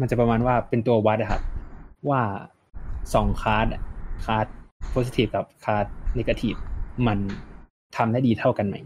[0.00, 1.42] มันจะประมาณว่าเป็นตัววัดอะครับ
[2.10, 2.22] ว่า
[3.14, 3.82] สองคาร์ดอะ
[4.24, 4.46] คาร์ด
[4.94, 5.86] positive กับคาร์ด
[6.18, 6.58] negative
[7.06, 7.18] มัน
[7.96, 8.76] ทำได้ดีเท่ากันไหม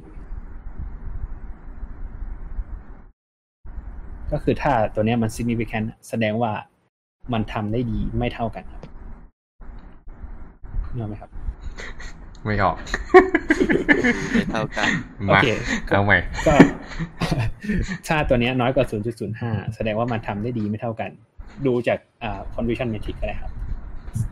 [4.32, 6.52] ก็คือถ้าตัวเนี้ยมัน significant แสดงว่า
[7.32, 8.82] มันทำได้ดีไม่เท่ากันครับ
[10.94, 11.30] นึกออกไหมครับ
[12.44, 12.76] ไม่ออก
[14.32, 15.46] ไม่เท่ากันโอมาเค
[15.86, 16.54] เอาใหม่ก็
[18.06, 18.86] ถ้าตัวเนี้ยน้อยกว่า
[19.30, 21.10] 0.05 แสดงว่ามันทำได้ดีไม่เท่ากัน
[21.66, 23.52] ดูจากอ่า confusion matrix ก็ได้ครับ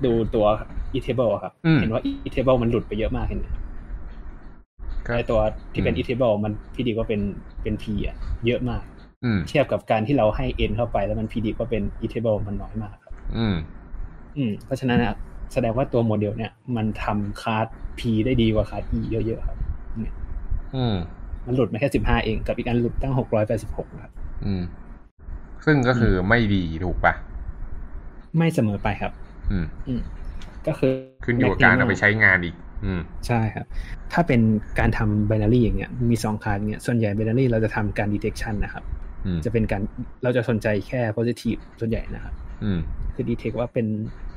[0.05, 0.47] ดูตัว
[0.95, 3.47] e-table อะครับอืมเห็นว่า e-table มันหลุดไปเยอะมากเห็นไหม
[5.07, 5.41] ก็ไอตัว
[5.73, 7.21] ที่เป็นอืม e-table มัน PD ก็เป็น
[7.63, 8.92] เป็น P อะเยอะมากอืม
[9.49, 13.57] เทียบกับการที่เราให้ n เข้าไปแล้วมัน PD ก็เป็น e-table มันน้อยมากครับ อืม
[14.37, 15.15] อืม เพราะฉะนั้นอะ
[15.53, 17.67] แสดงว่าตัวโมเดลเนี่ย มันทำคาร์ด
[17.99, 19.59] P ได้ดีกว่า class E เยอะๆครับ
[20.01, 20.15] เนี่ย
[20.77, 20.97] อืม
[21.47, 23.15] มันหลุดมาแค่15เอง กับอีกอันหลุดตั้ง
[23.59, 24.13] 686ครับ
[24.45, 24.63] อืม
[25.65, 27.15] ซึ่งก็คือไม่ดีถูกปะ
[28.37, 29.13] ไม่เสมอไปครับ
[29.51, 30.01] อืม อืม
[30.67, 30.93] ก็คือ
[31.25, 32.55] ขึ้นอยู่กับการเอาไปใช้งานอีก
[32.85, 33.67] อืม ใช่ครับ
[34.13, 34.41] ถ้าเป็น
[34.79, 39.02] การทำ binary อย่างเงี้ย มีสองคาร์ดเงี้ย ส่วนใหญ่ binary เราจะทำการ detection นะครับอืม
[39.45, 39.83] จะเป็นการ
[40.23, 42.81] เราจะสนใจแค่ positive ส่วนใหญ่นะครับอืม
[43.15, 43.87] คือ detect ว่าเป็น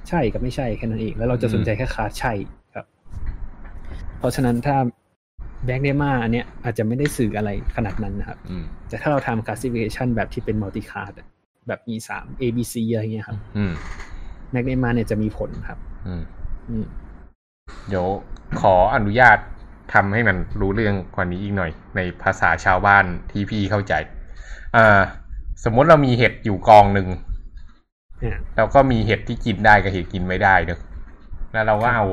[0.10, 2.34] ใช่กับไม่ใช่แค่นั้นเอง แล้วเราจะสนใจแค่คาร์ดใช่
[2.76, 2.86] ครับ
[4.20, 4.78] เพราะฉะนั้นถ้า
[5.68, 11.28] back d e m a อันเนี้ยอาจจะไม่ได้สื่ออะไรขนาดนั้นนะครับอืมแต่ถ้าเราทำ classification แบบที่เป็น multi card อะ
[11.68, 13.74] แบบ E 3 A B C อะไรเงี้ยครับอืม
[14.54, 16.24] back d e m a เนี่ยจะมีผลครับอืม
[16.70, 16.86] อืม
[17.90, 18.08] เดี๋ยว
[18.62, 19.38] ขออนุญาต
[19.94, 23.94] ทำให้มันรู้เรื่องกว่านี้อีกหน่อย ในภาษาชาวบ้านที่พี่เข้าใจ
[24.76, 25.02] อ่า
[25.64, 27.08] สมมติเรามีเห็ดอยู่กองหนึ่ง
[28.24, 30.80] อ่าแล้วก็มีเห็ดที่กินได้กับเห็ดกินไม่ได้เนอะ
[31.54, 32.06] แล้วเราก็เอา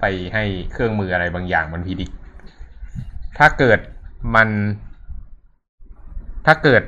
[0.00, 2.10] ไปให้เครื่องมืออะไรบางอย่างมันพิดิก
[3.38, 3.78] ถ้าเกิด
[4.34, 4.48] มัน
[6.46, 6.82] ถ้าเกิด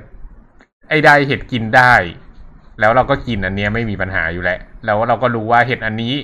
[0.88, 1.94] ไอ้ได้เห็ดกินได้
[2.80, 6.14] แล้วเราก็กินอันเนี้ยไม่มีปัญหาอยู่แล้วแล้วเราก็รู้ว่าเห็ดอันนี้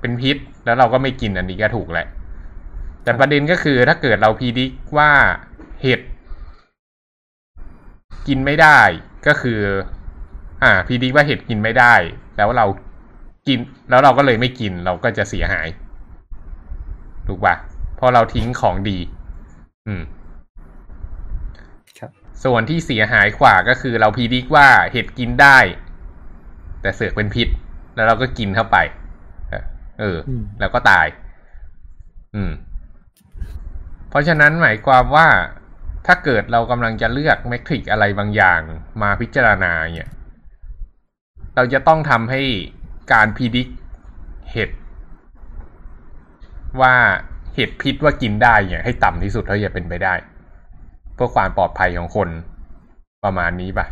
[0.00, 2.06] เป็นพิษ แล้วเราก็ไม่กินอันนี้ก็ถูกแหละ
[3.02, 5.10] แต่ประเด็นก็คือถ้าเกิดเราพิดิกว่า
[5.82, 6.00] เห็ด
[8.28, 8.80] กินไม่ได้
[9.26, 9.60] ก็คือ
[10.62, 11.94] อ่าพีดีว่าเห็ดกินไม่ได้
[12.36, 12.66] แล้วเรา
[13.48, 13.58] กิน
[13.90, 15.68] แล้วเราก็เลยไม่กินเราก็จะเสียหาย
[17.26, 17.54] ถูกปะ
[17.96, 18.98] เพราะเราทิ้งของดี
[19.86, 20.02] อืม
[21.98, 22.10] ครับ
[22.44, 25.58] ส่วนที่เสียหายกว่าก็คือเราพีดิกว่าเห็ดกินได้
[26.80, 27.48] แต่เสือกเป็นพิษ
[27.94, 28.76] แล้วเราก็กินเข้าไป
[29.50, 29.64] เออ
[30.00, 31.06] เอออืมแล้วก็ตาย
[32.34, 32.52] อืม
[34.10, 35.28] เพราะฉะนั้นหมายความว่า
[36.08, 38.60] ถ้าเกิดเรากำลังจะเลือกเมทริกอะไรบางอย่าง
[39.02, 40.10] มาพิจารณาเนี่ย
[41.56, 42.42] เราจะต้องทำให้
[43.12, 43.68] การพิดิก
[44.52, 44.70] เห็ด
[46.80, 46.94] ว่า
[47.54, 50.14] เห็ดพิษว่ากินได้เนี่ยให้ต่ำที่สุดเท่าที่จะเป็นไปได้
[51.14, 52.28] เพื่อความปลอดภัยของคน
[53.24, 53.86] ประมาณนี้ปะ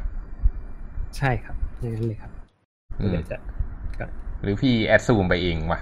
[1.16, 2.30] ใช่ครับอย่างนั้นเลยครับ
[3.00, 3.36] อืมเดี๋ยวจะ
[3.98, 4.04] ก็
[4.42, 5.80] หรือพี่แอดซูมไปเองวะ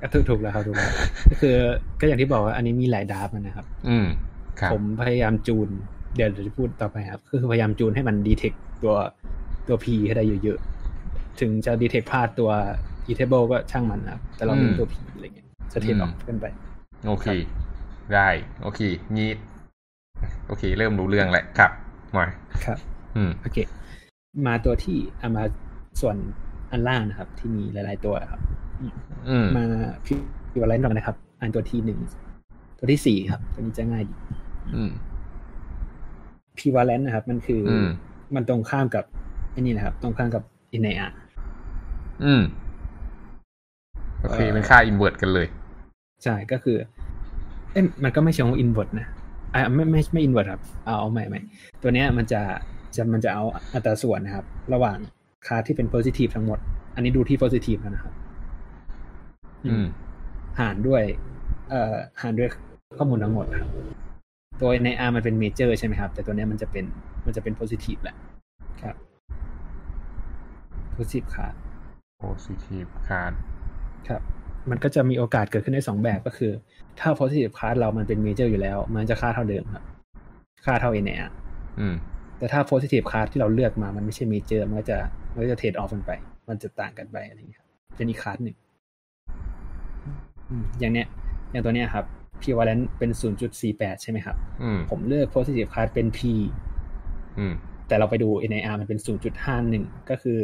[0.00, 0.90] ก็ถูกถูกแล้วครับถูกแล้ว
[1.30, 1.54] ก็คือ
[2.00, 4.27] ก็อย่างที่บอกว่าอันนี้มีหลายดราฟต์นะครับ อืมครับ
[4.72, 5.68] ผมพยายามจูน
[6.16, 8.94] เดี๋ยวจะพูดต่อไปครับก็คือพยายามจูนให้มันดีเทคตัว
[9.68, 12.50] ตัว P ให้ได้เยอะๆ ถึงจะดีเทคพลาดตัว
[13.10, 16.46] e t a b l e ก็ช่างมันนะครับ แต่เราเป็นตัว P อะไรเงี้ยจะเทรดออกขึ้นไป
[17.08, 17.26] โอเค
[18.14, 18.28] ได้
[18.62, 18.80] โอเค
[19.14, 19.30] งี้
[20.46, 21.70] โอเค เริ่มรู้เรื่องแหละครับ
[22.16, 22.26] มา
[22.64, 22.78] ครับ
[23.16, 23.58] อืม โอเค
[24.46, 25.44] มาตัวที่เอามา
[26.00, 26.16] ส่วน
[26.70, 28.40] อันล่างนะครับ ที่มีหลาย ๆ ตัวครับ
[29.28, 29.64] อืมมา
[30.04, 31.98] prevalence หน่อยนะครับ อันตัวที่หนึ่ง
[32.78, 34.47] ตัวที่สี่ครับ ตัวนี้จะง่ายดีอืม
[36.58, 37.88] prevalence นะครับ มันคืออม
[38.34, 39.04] มันตรงข้ามกับ
[39.52, 40.42] ไอ้นี่นะครับ ตรงข้ามกับ
[40.82, 41.10] NIR
[42.24, 42.42] อืม
[44.20, 45.46] โอเคเป็นค่า invert กันเลย
[46.24, 46.76] ใช่ก็คือ
[47.72, 49.08] เอ้ยมันก็ไม่ใช่ของ invert นะ
[49.54, 51.40] อ่าไม่ไม่ไม่ invert ครับ เอาเอาใหม่ใหม่
[51.82, 52.40] ตัวเนี้ยมันจะ
[52.96, 54.98] จะมันจะเอาอัตราส่วนนะครับ ระหว่าง
[55.46, 56.58] ค่าที่เป็น positive ทั้งหมด
[56.94, 58.14] อันนี้ดูที่ positive แล้วนะครับ
[59.66, 59.86] อืม
[60.60, 61.02] หารด้วย
[61.70, 62.48] เอ่อ หารด้วย
[62.98, 63.68] ข้อมูลทั้งหมดครับ
[64.60, 66.84] ตัวใน R มันเป็นเมเจอร์ใช่ไหมครับ แต่ตัวเนี้ยมันจะเป็น
[67.26, 68.16] มันจะเป็น positive แหละ
[68.82, 68.96] ครับ
[70.94, 71.48] positive ค่า
[72.22, 73.34] positive card
[74.08, 74.22] ครับ
[74.70, 76.52] มันก็จะมีโอกาสเกิดขึ้นได้สองแบบก็คือ
[77.00, 79.84] ถ้า positive class เรามันเป็น major อยู่แล้ว มันจะค่าเท่าเดิมครับ
[80.64, 81.30] ค่าเท่า NIR
[81.80, 81.94] อืม
[82.38, 84.98] แต่ถ้า positive card ที่เราเลือกมามันไม่ใช่เมเจอร์มันก็จะ
[85.32, 86.10] มันก็จะ trade-off กันไป
[86.48, 88.56] มันจะต่างกันไปอะไรอย่างเงี้ยครับเป็นอีกคาร์ดหนึ่ง
[90.50, 91.06] อืมอย่างเนี้ย
[91.50, 92.04] อย่างตัวเนี้ยครับ
[92.42, 93.10] prevalence เป็น
[93.56, 96.20] 0.48 ใช่ไหมครับอืมผมเลือก positive class เป็น p
[97.38, 97.54] อืม
[97.88, 99.00] แต่เราไปดู NIR มันเป็น
[99.54, 100.38] 0.51 ก็คือ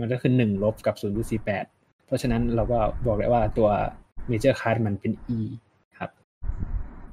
[0.00, 0.94] มันก็คือหนึ่งลบกับ
[1.40, 1.46] 0.48
[2.06, 3.68] เพราะฉะนั้นเราก็บอกได้ว่าตัว
[4.30, 5.40] major card มันเป็น E
[5.98, 6.10] ครับ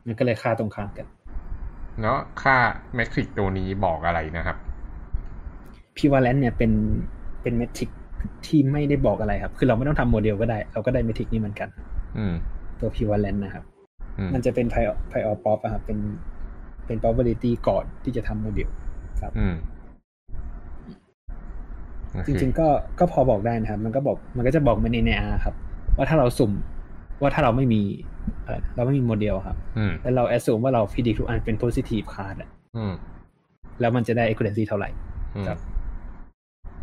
[0.06, 1.08] มันก็เลยค่าตรงข้ามกัน
[2.02, 2.56] แล้วค่า
[2.96, 4.58] เมทริกตัวนี้บอกอะไรนะครับ
[5.96, 6.72] p valence เนี่ยเป็น
[7.42, 7.90] เป็นเมทริก
[8.46, 11.70] ที่ไม่ได้บอกอะไรครับ คือเราไม่ต้องทำโมเดลก็ได้ เราก็ได้เมทริกนี้เหมือนกัน
[12.18, 12.34] อืม
[12.80, 13.73] ตัว p valence นะครับอื
[14.28, 15.98] มมันจะเป็น prior prior prop อะครับเป็น
[16.86, 18.70] เป็น probability ก่อนที่จะทำโมเดล
[19.22, 19.56] ครับอืม
[22.12, 22.68] โอเคจริง ๆ ก็
[23.00, 25.56] ก็พอบอกได้นะครับ มันก็บอก มันก็จะบอกในในอาครับ
[25.98, 26.52] ว่าถ้าเราสุ่ม
[27.22, 27.82] ว่าถ้าเราไม่มี
[28.46, 32.94] เอ่อเราไม่มีโมเดลครับอืมแล้วเราแอสซูมว่าเราพิจิตทุกอันเป็น positive card อะอืม
[33.80, 34.90] แล้วมันจะได้ accuracy เท่าไหร่
[35.36, 35.58] อืมครับ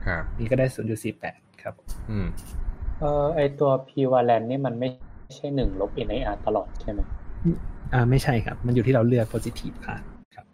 [0.07, 0.67] ครับนี่ก็ได้
[1.15, 1.75] 0.48ครับ
[2.11, 2.27] อืม
[3.01, 4.89] เออไอตัว p valence นี่มันไม่
[5.37, 7.01] ใช่หนึ่งลบ NIR ตลอดใช่ไหม
[7.93, 10.03] อ่าไม่ใช่ครับ มันอยู่ที่เราเลือก positive card
[10.35, 10.47] ครับ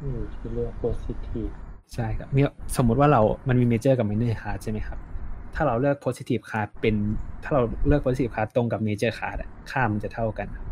[0.00, 1.52] อยู่ที่เลือก positive
[1.94, 2.40] ใช่ครับมี
[2.76, 4.98] สมมุติว่าเรา มันมี major กับ minor card ใช่ไหมครับ
[5.54, 6.94] ถ้าเราเลือก positive card เป็น
[7.42, 10.66] ถ้าเราเลือก positive card ตรงกับ major card อะค่ามันจะเท่ากันครับ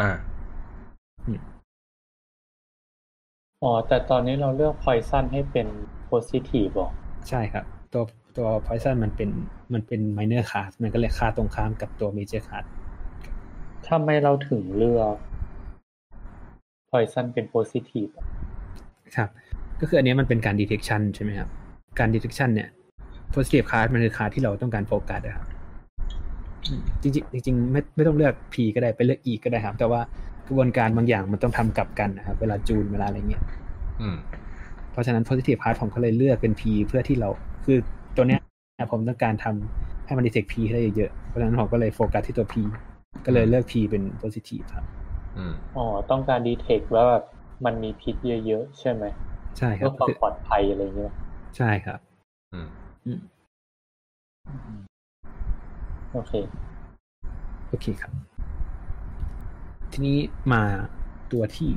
[0.00, 0.10] อ่า
[3.62, 5.66] อ๋อ แต่ตอนนี้เราเลือก poison ให้เป็น
[6.10, 6.90] positive หรอ
[7.28, 8.02] ใช่ครับ ตัว
[8.36, 9.30] ตัว poison มันเป็น
[9.72, 12.64] มันเป็น minor card มันก็เลยค่าตรงข้ามกับตัว major card
[13.88, 15.16] ทำไมเราถึงเลือก
[16.90, 18.26] poison เป็น positive อะ
[19.16, 19.28] ครับ
[19.80, 21.48] ก็คืออันเนี้ยมันเป็นการ detection ใช่ไหมครับ
[21.98, 22.68] การ detection เนี่ย
[23.34, 25.46] positive card มันคือ card ที่เราต้องการโฟกัสนะครับ
[26.66, 30.00] อืมจริงๆจริงๆไม่ไม่ต้องเลือก P ก็ได้ไปเลือก E ก็ได้ครับ แต่ว่า
[30.46, 33.42] กระบวนการบางอย่างมันต้องทำกลับกันนะครับ เวลาจูนเวลาอะไรเงี้ย
[34.00, 34.16] อืม
[34.92, 37.28] เพราะฉะนั้น positive card ผมก็เลยเลือกเป็น P เพื่อที่เรา
[37.64, 37.78] คือ
[38.16, 38.40] ตัวเนี้ย
[38.92, 42.54] ผมต้องการทำให้มัน detect P ให้ได้เยอะๆ เพราะฉะนั้นผมก็เลยโฟกัสที่ตัว P
[43.26, 44.84] ก็เลยเลือก P เป็น positive ครับ
[45.76, 47.24] อ๋อ ต้องการ detect ว่าแบบ
[47.64, 49.04] มันมีพิษเยอะๆ ใช่ไหม
[49.58, 51.12] ใช่คเพื่รัอบความคือปลอดภัยอะไรเงี้ย
[51.56, 51.98] ใช่ครับ
[52.52, 52.68] อืม
[53.04, 53.20] อืม
[56.12, 56.32] โอเค
[57.68, 58.12] โอเคครับ
[59.92, 60.18] ทีนี้
[60.52, 60.62] มา
[61.32, 61.70] ตัวที่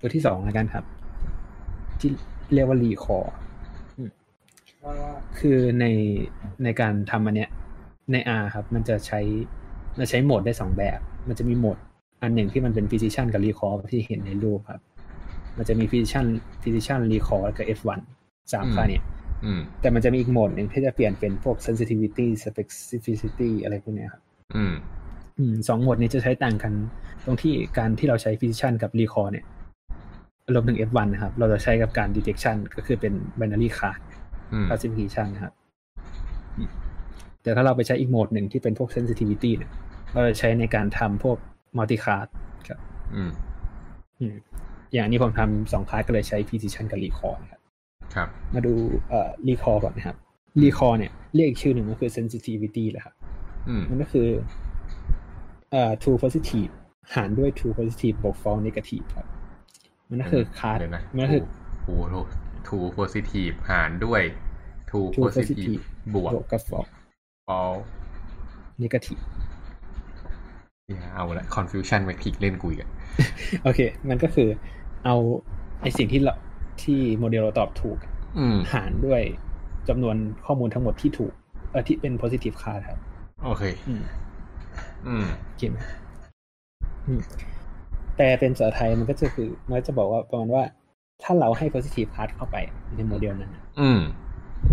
[0.00, 0.84] ตัวที่สองแล้วกันครับ
[2.00, 2.10] ที่
[2.54, 3.34] เรียกว่ารีคอร์
[5.38, 5.84] คือใน
[6.64, 7.50] ในการทำอันเนี้ย
[8.12, 9.20] ใน R ครับ มันจะใช้
[9.98, 11.78] มันใช้โหมดได้สองแบบ มันจะมีโหมด
[12.22, 14.80] อันหนึ่งที่มันเป็น precision กับ recall ที่เห็นในรูปครับ
[15.56, 16.26] มันจะมี precision
[16.60, 18.00] precision recall กับ F1
[18.52, 19.02] สามอืมค่าเนี่ย
[19.44, 24.22] อืมแต่มันจะมีอีกโหมดหนึ่งที่จะเปลี่ยนเป็นพวก sensitivity specificity อะไรพวกเนี้ยครับ
[24.56, 24.74] อืม
[25.38, 26.72] อืมสองโหมดนี้จะใช้ต่างกัน
[27.24, 29.44] ตรงที่การที่เราใช้ precision กับ recall เนี่ย
[30.54, 34.07] รวมถึง F1 นะครับ เราจะใช้กับการ detection ก็คือเป็น binary card อืม
[34.68, 35.52] classification นะครับ
[36.58, 36.70] อืม
[37.42, 39.70] แต่ถ้าเราไปใช้อีกโหมดหนึ่งที่เป็นพวก sensitivity เนี่ย
[40.12, 41.36] เราจะใช้ในการทำพวก
[41.76, 42.28] multi card
[42.68, 42.78] ครับ
[43.14, 43.30] อืม
[44.20, 44.36] อืม
[44.92, 47.60] อย่างอันนี้ผมทำสองคาร์ดก็เลยใช้ precision กับ recall นะครับ
[48.14, 48.72] ครับ มาดู
[49.08, 50.16] เอ่อ recall ก่อนนะครับ
[50.62, 53.14] recall เนี่ย เรียกอีกชื่อหนึ่งก็คือ sensitivity แหละครับ
[53.68, 54.28] อืมมันก็คือ
[55.70, 56.72] เอ่อ true positive
[57.14, 59.26] หารด้วย true positive บวก false negative ครับ
[60.08, 61.42] มันก็คือคาร์ดเดี๋ยวนะมันก็คือ
[61.84, 62.20] ทูทู
[62.66, 64.22] ทูโพซิทีฟหารด้วย
[64.90, 65.82] ทูโพ true ซิทีฟ positive
[66.14, 66.90] บวกบวกกับ false
[67.48, 67.82] false
[68.82, 69.20] negative
[71.14, 72.88] เอาละ confusion matrix เล่นกุยกัน
[73.62, 74.48] โอเค มันก็คือ
[75.04, 75.16] เอา
[75.80, 76.34] ไอสิ่งที่เรา
[76.82, 77.98] ที่โมเดลเราตอบถูก
[78.38, 79.22] อืมหารด้วย
[79.88, 80.16] จำนวน
[80.46, 81.32] ข้อมูลทั้งหมดที่ถูก
[81.70, 82.98] เออที่เป็น positive class ครับ
[83.44, 84.02] โอเค อืม
[85.06, 85.78] อืมโอเคไหม
[87.06, 87.20] อืม
[88.16, 90.64] แต่เป็นภาษาไทยมันก็จะคือมันก็จะบอกว่าประมาณว่า
[91.22, 92.56] ถ้าเราให้ positive card เข้าไป
[92.94, 94.00] ในโมเดลนั้นน่ะอืม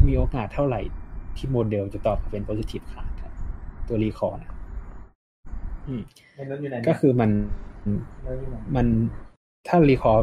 [0.08, 0.82] มีโอกาสเท่าไหร่
[1.38, 3.32] ที่โมเดลจะตอบเป็น positive class ครับ
[3.88, 4.52] ตัว recall นะ
[5.88, 6.02] อืม
[6.88, 7.32] ก็คือมัน
[8.76, 8.88] มัน
[9.68, 10.22] ถ้ารีคอร์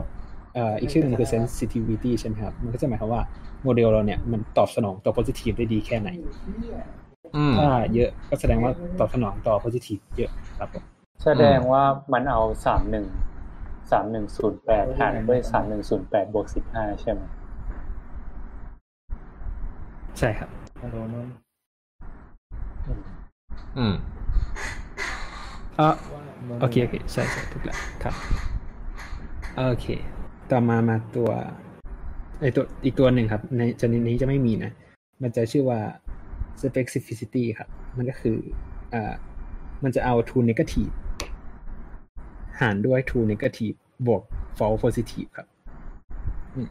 [0.55, 3.23] เอ่ออีกชื่อหนึงคือ sensitivity ใช่ไหมครับ มันก็จะหมายความว่า
[3.63, 6.11] โมเดลเราเนี่ยมันตอบสนองต่อ positive ได้ดีแค่ไหน
[7.37, 10.85] อืมถ้าเยอะก็แสดงว่าตอบสนองต่อ positive เยอะครับผม
[11.25, 11.83] แสดงว่า
[12.13, 13.07] มันเอาสามหนึ่ง
[13.93, 17.21] สามหนึ่งศูนย์แปดหารด้วยสามหนึ่งศูนย์แปดบวกสิบห้าใช่ไหม
[20.19, 20.49] ใช่ครับ
[23.79, 23.95] อืม
[25.81, 25.89] อะ
[26.61, 28.15] โอเคโอเคใช่ใช่ถูกแล้วครับ
[29.69, 29.87] โอเค
[30.51, 31.31] ต่อมามาตัว
[32.41, 34.73] ไอตัวอีกตัวหนึ่งครับ ในชนิดนี้จะไม่มีนะ
[35.23, 35.81] มันจะชื่อว่า
[36.63, 38.37] specificity ครับ มันก็คือ
[38.95, 39.13] อ่า
[39.83, 40.93] มันจะเอา true negative
[42.61, 44.23] หารด้วย true negative บวก
[44.59, 45.49] false positive ครับ
[46.55, 46.69] อืม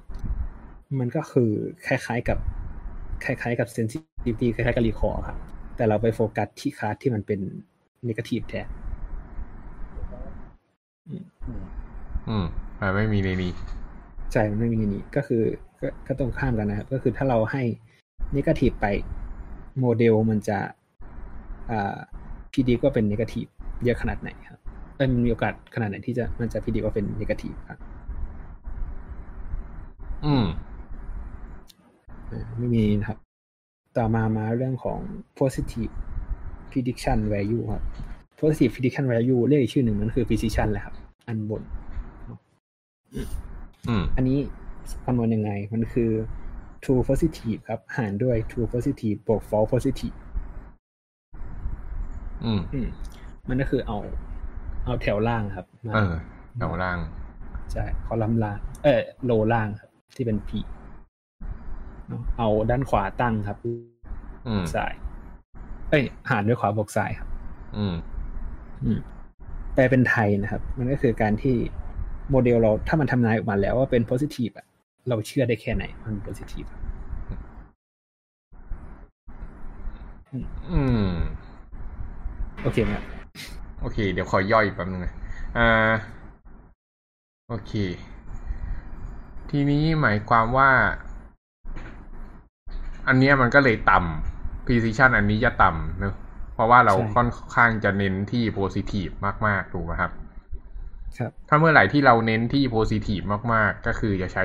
[0.99, 1.51] มันก็คือ
[1.87, 2.37] คล้ายๆกับ
[3.25, 5.37] คล้ายๆกับ sensitivity คล้ายๆกับ recall ครับ
[5.75, 7.39] แต่เราไปโฟกัสที่คาร์ดที่มันเป็น
[8.07, 8.67] negative แทน
[12.29, 12.45] อืม
[12.79, 13.51] อ่าไม่มีในนี้
[14.31, 15.43] ใช่มันไม่มีในนี้ก็คือ
[15.81, 17.63] ก็ก็ตรงข้ามกันนะครับ ก็คือถ้าเราให้
[18.35, 18.85] negative ไป
[19.79, 20.59] โมเดลมันจะ
[21.71, 21.97] อ่า
[22.51, 23.45] predict ว่าเป็น negative
[23.83, 24.60] เยอะขนาดไหนครับเอ้ย
[25.01, 27.79] มันมีโอกาสขนาดไหนที่จะมันจะ predict ว่าเป็น negative ครับ
[30.25, 30.45] อืม
[32.31, 33.17] อ่าไม่มีนะครับ
[33.97, 34.99] ต่อมามาเรื่องของ
[35.39, 35.93] positive
[36.71, 37.83] prediction value ครับ
[38.39, 40.95] positive prediction value เรียกอีกชื่อหนึ่งมันคือ precision แหละครับ
[41.27, 41.61] อันบน
[43.87, 44.37] อืมอันนี้
[45.03, 46.11] คำนวณยังไง มันคือ
[46.83, 50.15] true positive ครับ หารด้วย true positive บวก false positive
[52.43, 52.87] อืมอืม
[53.49, 53.97] มันก็คือเอา
[54.85, 56.13] เอาแถวล่างครับมาเออ
[56.57, 56.97] แถวล่าง
[57.71, 60.49] ใช่ คอลัมน์ล่าง เออโลล่างครับ ที่เป็น p
[62.07, 63.57] เนอะเอาด้านขวาตั้งครับ
[64.47, 64.93] อืมซ้าย
[65.89, 67.27] เอ้ย หารด้วยขวาบวกซ้ายครับ
[67.77, 67.95] อืม
[68.83, 68.99] อืม
[69.73, 71.55] แปลเป็นไทยนะครับ มันก็คือการที่
[72.29, 74.65] โมเดลเราถ้ามันทำนายออกมาแล้วว่าเป็น positive อะ
[75.09, 76.81] เราเชื่อได้แค่ไหน มัน positive อะ
[80.71, 81.09] อืม
[82.63, 83.05] โอเคไหมครับ
[83.81, 85.13] โอเค เดี๋ยวขอย่อยแป๊บนึงนะ
[85.57, 85.67] อ่า
[87.49, 87.73] โอเค
[89.49, 90.69] ทีนี้หมายความว่า
[93.07, 96.15] อันเนี้ยมันก็เลยต่ำ precision อันนี้จะต่ำเนอะ
[96.53, 99.13] เพราะว่าเราค่อนข้างจะเน้นที่ positive
[99.47, 100.11] มาก ๆ ถูกไหมครับ
[101.17, 104.43] ครับถ้าเมื่อไหร่ที่เราเน้นที่ positive มาก ๆ ก็คือจะใช้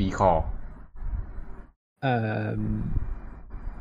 [0.00, 0.40] recall
[2.02, 2.46] เอ่อ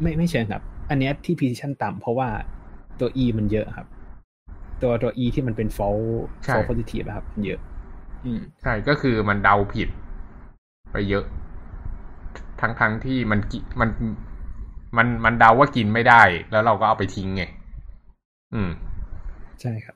[0.02, 2.30] ไม่ไม่เชิงครับ อันเนี้ยที่ precision ต่ำเพราะว่า
[3.00, 3.88] ตัว e มันเยอะครับ
[4.84, 6.10] ตัวตัว e ที่มันเป็น false
[6.46, 7.60] ใช่ false positive อะครับมันเยอะ
[8.26, 9.90] อืมใช่ก็คือมันเดาผิด
[10.92, 11.26] ไปเยอะ
[12.62, 13.90] ทั้งทั้งที่มันกิมัน
[14.98, 17.44] มันมันเดาว่ากินไม่ได้ แล้วเราก็เอาไปทิ้งไง
[18.54, 18.70] อืม
[19.62, 19.96] ใช่ครับ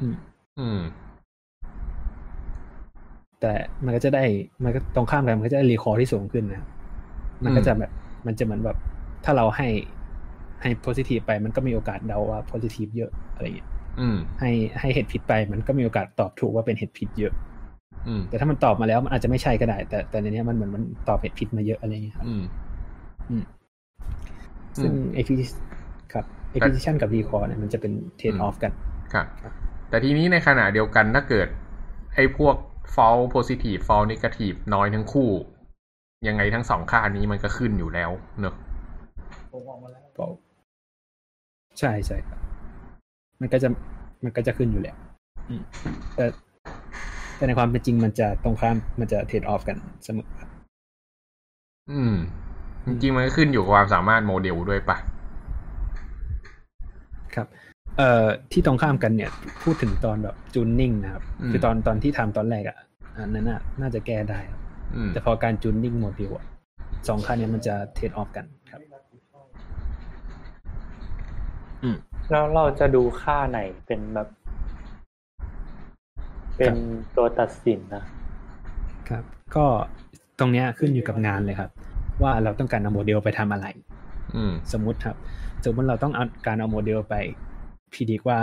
[0.00, 0.14] อืม
[0.58, 0.80] อืม
[3.40, 3.52] แต่
[3.84, 4.24] มันก็จะได้
[4.64, 6.68] มันก็ตรงข้ามกัน มันก็จะได้รีคอร์ที่สูงขึ้นนะครับ
[7.44, 7.90] มันก็จะแบบ
[8.26, 8.76] มันจะเหมือนแบบ
[9.24, 9.68] ถ้าเราให้
[10.62, 13.68] ให้ positive ไป มันก็มีโอกาสเดาว่า positive เยอะ อะไรอย่างเงี้ย
[14.00, 17.32] อืมให้ให้เหตุผิดไปมันก็มีโอกาสตอบถูกว่าเป็นเหตุผิดเยอะ
[18.08, 22.42] อืมแต่ถ้ามันตอบมาแล้วมันอาจจะไม่ใช่ก็ได้ แต่แต่ในเนี้ยมันเหมือนมันตอบเหตุผิดมาเยอะอะไรอย่างเงี้ยครับอืม
[23.30, 23.44] อืม
[24.80, 25.30] ซึ่งอืม a p
[26.12, 26.24] ครับ
[26.54, 28.72] acquisition กับ recall เนี่ยมันจะเป็น trade off กัน
[29.12, 29.26] ครับ
[29.88, 31.48] แต่ทีนี้ในขณะเดียวกันถ้าเกิด
[32.14, 32.56] ไอ้พวก
[32.94, 35.30] false positive false negative น้อยทั้งคู่
[36.28, 38.54] ยังไงทั้งสองค่านี้มันก็ขึ้นอยู่แล้วเนอะ
[41.78, 42.38] ใช่ใช่ครับ
[43.40, 43.68] มันก็จะ
[44.24, 44.96] มันก็จะขึ้นอยู่แล้ว
[45.48, 45.62] อืม
[46.16, 46.26] แต่
[47.36, 50.50] แต่ในความเป็นจริงมันจะตรงข้ามมันจะ trade off กันเสมอครับ
[51.90, 52.14] อืม
[52.86, 54.96] จริงๆมันก็ขึ้นอยู่กับความสามารถโมเดลด้วยปะ
[57.34, 57.46] ครับ
[57.96, 59.30] เอ่อที่ตรงข้ามกันเนี่ย
[59.62, 62.76] พูดถึงตอนแบบจูนนิ่งนะครับ คือตอนตอนที่ทำตอนแรกอะ
[63.16, 64.60] อันนั้นน่ะน่าจะแก้ได้ครับ
[64.96, 66.44] อืมแต่พอการจูนนิ่งโมเดลอะ
[67.08, 68.80] สองค่าเนี้มันจะ trade off กันครับ
[71.84, 71.96] อืม
[72.30, 74.28] แล้วเราจะดูค่าไหนเป็นแบบ
[76.56, 76.74] เป็น
[77.16, 78.04] ตัวตัดสินนะ
[79.08, 79.24] ครับ
[79.56, 79.64] ก็
[80.38, 81.70] ตรงเนี้ยขึ้นอยู่กับงานเลยครับ
[82.22, 83.66] ว่าเราต้องการเอาโมเดลไปทำอะไร
[84.36, 85.16] อืมสมมุติครับ
[85.64, 87.14] สมมติเราต้องเอาการเอาโมเดลไป
[87.92, 88.38] predict ว่า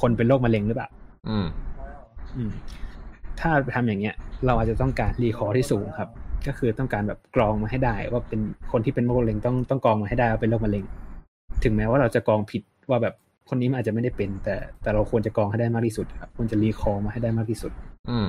[0.00, 0.88] คนเป็นโรคมะเร็งหรือเปล่า
[1.28, 1.46] อืม
[2.36, 2.52] อืม
[3.40, 4.14] ถ้าทำอย่างเงี้ย
[4.46, 6.08] เราอาจจะต้องการ recall ที่สูงครับ
[6.46, 8.40] ก็คือต้องการแบบกรองมาให้ได้ ว่าเป็น
[8.72, 10.84] คนที่เป็นโรคมะเร็งต้องต้องกรองมาให้ได้ว่าเป็นโรคมะเร็ง
[11.64, 13.14] ถึงแม้ว่าเราจะกรองผิด ว่าแบบ
[13.48, 17.72] คนนี้มันอาจจะไม่ได้เป็น แต่แต่เราควรจะกรองให้ได้มากที่สุดครับควรจะ recall มาให้ได้มากที่สุด
[18.10, 18.28] อืม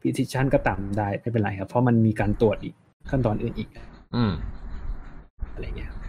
[0.00, 2.74] precision ก็ต่ำได้ไม่เป็นไรครับ เพราะมันมีการตรวจอีก
[3.10, 3.68] ขั้นตอนอื่นอีก
[4.16, 4.32] อืม
[5.52, 6.00] อะไรเงี้ยครับ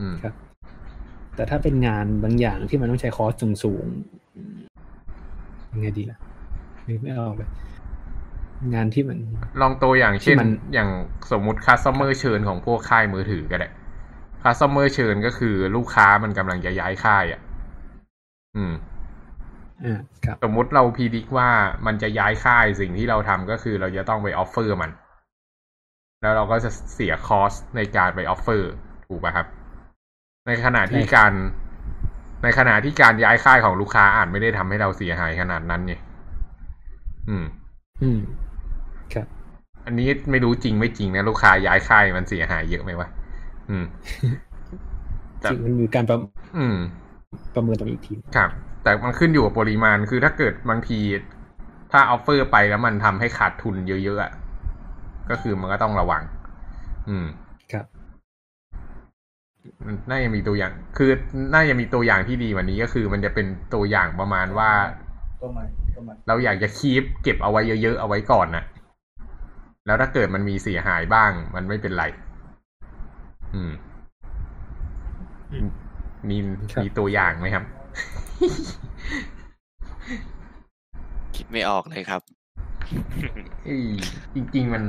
[0.00, 0.34] อืมครับ
[1.36, 4.56] แต่ถ้าเป็นงานบางอย่างที่มันต้องใช้คอสสูงสูงๆอืม
[5.72, 6.18] ยังไงดีล่ะ
[6.88, 7.50] นึกไม่ออกเลย
[8.74, 9.18] งานที่มัน
[9.60, 10.88] ลองตัวอย่างเช่นที่มันอย่าง
[11.32, 13.68] สมมุติ customer เชิญของพวกค่ายมือถือก็ได้
[14.44, 17.40] customer เชิญก็คือลูกค้ามันกำลังจะย้ายค่ายอะ
[18.56, 18.74] อืม
[19.84, 21.48] อ่าครับสมมุติเราพีดิกว่า
[21.86, 24.90] มันจะย้ายค่ายสิ่งที่เราทำก็คือเราจะต้องไป offer มัน
[26.22, 28.72] แล้วเราก็จะเสีย cost ในการไป offer
[29.06, 29.46] ถูกป่ะครับ
[30.46, 31.32] ในขณะที่การ
[32.42, 35.94] ในขณะที่การย้ายค่ายของลูกค้าอาจไม่ได้ทำให้เราเสียหายขนาดนั้นไง
[37.28, 37.44] อืม
[38.02, 38.20] อืม
[39.14, 39.26] ครับ
[39.86, 43.08] อันนี้ไม่รู้จริงไม่จริงนะลูกค้าย้ายค่ายมันเสียหายเยอะไหมวะ
[43.70, 43.84] อืม
[45.40, 46.18] แต่จริงมันมีการประ
[46.58, 46.76] อืม
[47.54, 48.50] ประเมินตรงนี้อีกทีครับ
[48.82, 50.98] แต่มันขึ้นอยู่กับปริมาณคือถ้าเกิดบางที
[51.92, 54.32] ถ้า offer ไปแล้วมันทำให้ขาดทุนเยอะๆอะ
[55.30, 56.22] ก็คือมันก็ต้องระวัง
[57.08, 57.26] อืม
[57.72, 57.86] ครับ
[59.86, 61.10] มันน่าจะมีตัวอย่าง คือ
[61.54, 64.70] น่าจะมีตัวอย่างที่ดีกว่านี้ก็คือมันจะเป็นตัวอย่างประมาณว่า
[65.42, 68.64] ก็ไม่ก็ไม่เราอยากจะ keep เก็บเอาไว้เยอะๆเอาไว้ก่อนนะ
[69.86, 72.04] แล้วถ้าเกิดมันมีเสียหายบ้าง มันไม่เป็นไร
[73.54, 73.72] อืม
[75.52, 75.68] อืม
[76.28, 76.36] มี
[76.72, 77.64] ครับมีตัวอย่างไหมครับ
[81.36, 82.22] คิดไม่ออกเลยครับ
[83.64, 83.84] เอ้ย
[84.34, 84.82] จริง ๆ มัน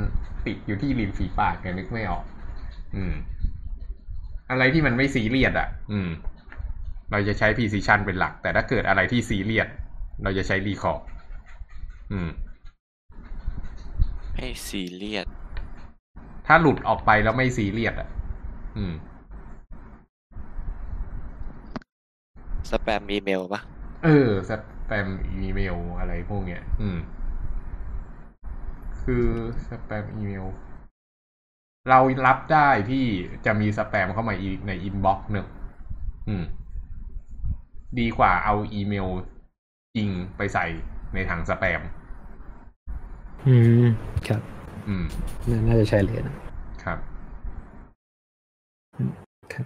[0.46, 2.24] ติดอยู่ที่ริมฝีปากไงนึกไม่ออก
[2.96, 3.14] อืม
[4.50, 6.10] อะไรที่มันไม่ซีเรียสอะ อืม
[7.12, 9.68] เราจะใช้ precision เป็นหลัก แต่ถ้าเกิดอะไรที่ซีเรียส
[10.24, 11.00] เราจะใช้ recall
[12.12, 12.30] อืม
[14.34, 15.26] ไม่ซีเรียส
[16.48, 18.10] ถ้าหลุดออกไปแล้วไม่ซีเรียสอะ
[18.78, 18.94] อืม
[22.72, 23.62] สแปมอีเมลปะ
[24.04, 24.52] เออ ส
[24.86, 25.08] แปม
[25.40, 26.98] อีเมลอะไรพวกเนี้ย อืม
[29.04, 29.26] คือ
[29.70, 30.46] สแปมอีเมล
[31.90, 33.06] เรารับได้ที่
[33.46, 35.48] จะมีสแปมเข้ามาอีกใน inbox หนึ่ง
[36.30, 36.44] อืม
[38.00, 39.08] ดีกว่าเอาอีเมล
[39.96, 40.66] จริงไปใส่
[41.14, 41.82] ในถังสแปม
[43.48, 43.86] อืม
[44.28, 44.42] ครับ
[44.88, 45.04] อืม
[45.50, 46.45] น่าน่าจะใช่เลยนะครับ
[49.54, 49.66] ครับ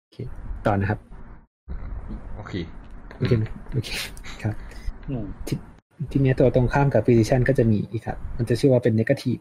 [0.00, 0.16] โอเค
[0.66, 0.98] ต่อนะครับ
[2.36, 2.52] โอเค
[3.16, 3.88] โอเคไหมโอเค
[4.42, 4.54] ครับ
[5.08, 5.54] อืมที
[6.10, 9.40] ทีเนี้ยตัวตรงข้ามกับ prediction ก็จะมีอีกครับ มันจะชื่อว่าเป็น negative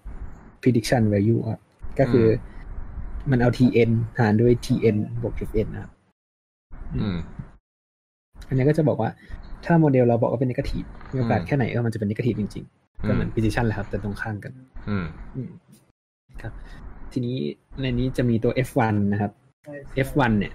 [0.61, 1.61] prediction value ครับ
[1.99, 2.29] ก็คืออ
[3.31, 5.91] มันเอา tn หารด้วย tn บวก fn นะครับ
[6.95, 7.17] อืม
[8.47, 9.09] อันนี้ก็จะบอกว่า
[9.65, 14.51] ถ้าโมเดลเราบอกว่าเป็น negative มีโอกาสอืมแค่ไหนเออมันจะเป็น negative จริง ๆ ก็เหมือน prediction แหละครับ แต่ตรงข้ามกัน
[14.89, 15.05] อืม
[15.35, 15.49] อืม
[16.41, 16.53] ครับ
[17.17, 17.37] ทีนี้
[17.81, 19.31] ในนี้จะมีตัว f1 นะครับ
[20.07, 20.53] f1 เนี่ย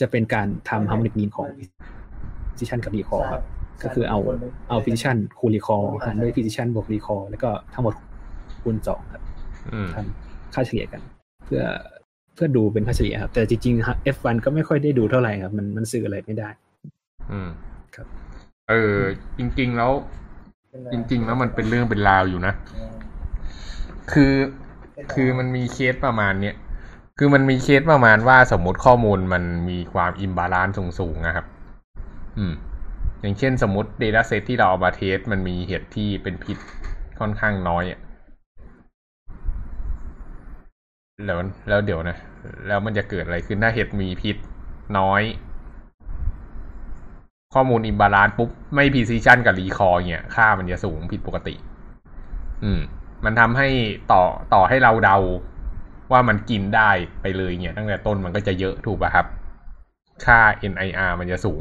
[0.00, 1.48] จะเป็นการทำ harmonic mean ของ
[2.50, 3.44] precision กับ recall ครับ
[3.82, 4.18] ก็คือเอา
[4.68, 7.94] เอา precision คูณ recall หารด้วย precision บวก recall แล้วก็ทั้งหมด
[8.62, 9.22] คูณสองครับ
[9.72, 11.00] อืมทำค่าเฉลี่ยกัน
[11.44, 11.62] เพื่อ
[12.34, 16.48] เพื่อดูเป็นค่าเฉลี่ยครับ แต่จริงๆ F1 ก็ไม่ค่อยได้ดูเท่าไหร่ครับ มันมันสื่ออะไรไม่ได้
[17.32, 17.48] อืม
[17.94, 18.06] ครับ
[18.70, 18.98] เออ
[19.38, 19.90] จริง ๆ แล้ว
[20.92, 22.54] จริง ๆ แล้วมันเป็นเรื่องเป็นราวอยู่นะ
[24.12, 24.32] คือ
[25.14, 26.54] คือมันมีเคสประมาณเนี้ย
[27.18, 31.46] คือมันมีเคสประมาณว่าสมมติข้อมูลมันมีความ imbalance สูงๆนะครับ
[32.38, 32.54] อืม
[33.20, 36.58] อย่างเช่นสมมติ Data Set ที่เราเอามา test มันมีเห็ดที่เป็นพิษ
[37.20, 38.00] ค่อนข้างน้อยอะ
[41.24, 41.38] แล้ว
[41.68, 42.16] แล้วเดี๋ยวนะ
[42.66, 44.36] แล้วมันจะเกิดอะไรขึ้นถ้าเห็ดมีพิษ
[44.98, 45.22] น้อย
[47.54, 51.54] ข้อมูล imbalance ปุ๊บ ไอ้ precision กับ recall เนี่ย ค่ามันจะสูงผิดปกติ
[52.64, 52.80] อืม
[53.24, 53.68] มันทำให้
[54.12, 54.22] ต่อ
[54.54, 55.16] ต่อให้เราเดา
[56.12, 56.90] ว่ามันกินได้
[57.22, 59.26] ไปเลยเนี่ยตั้งแต่ต้นมันก็จะเยอะถูกป่ะครับ
[60.24, 60.38] ค่า
[60.72, 61.60] NIR มันจะสูง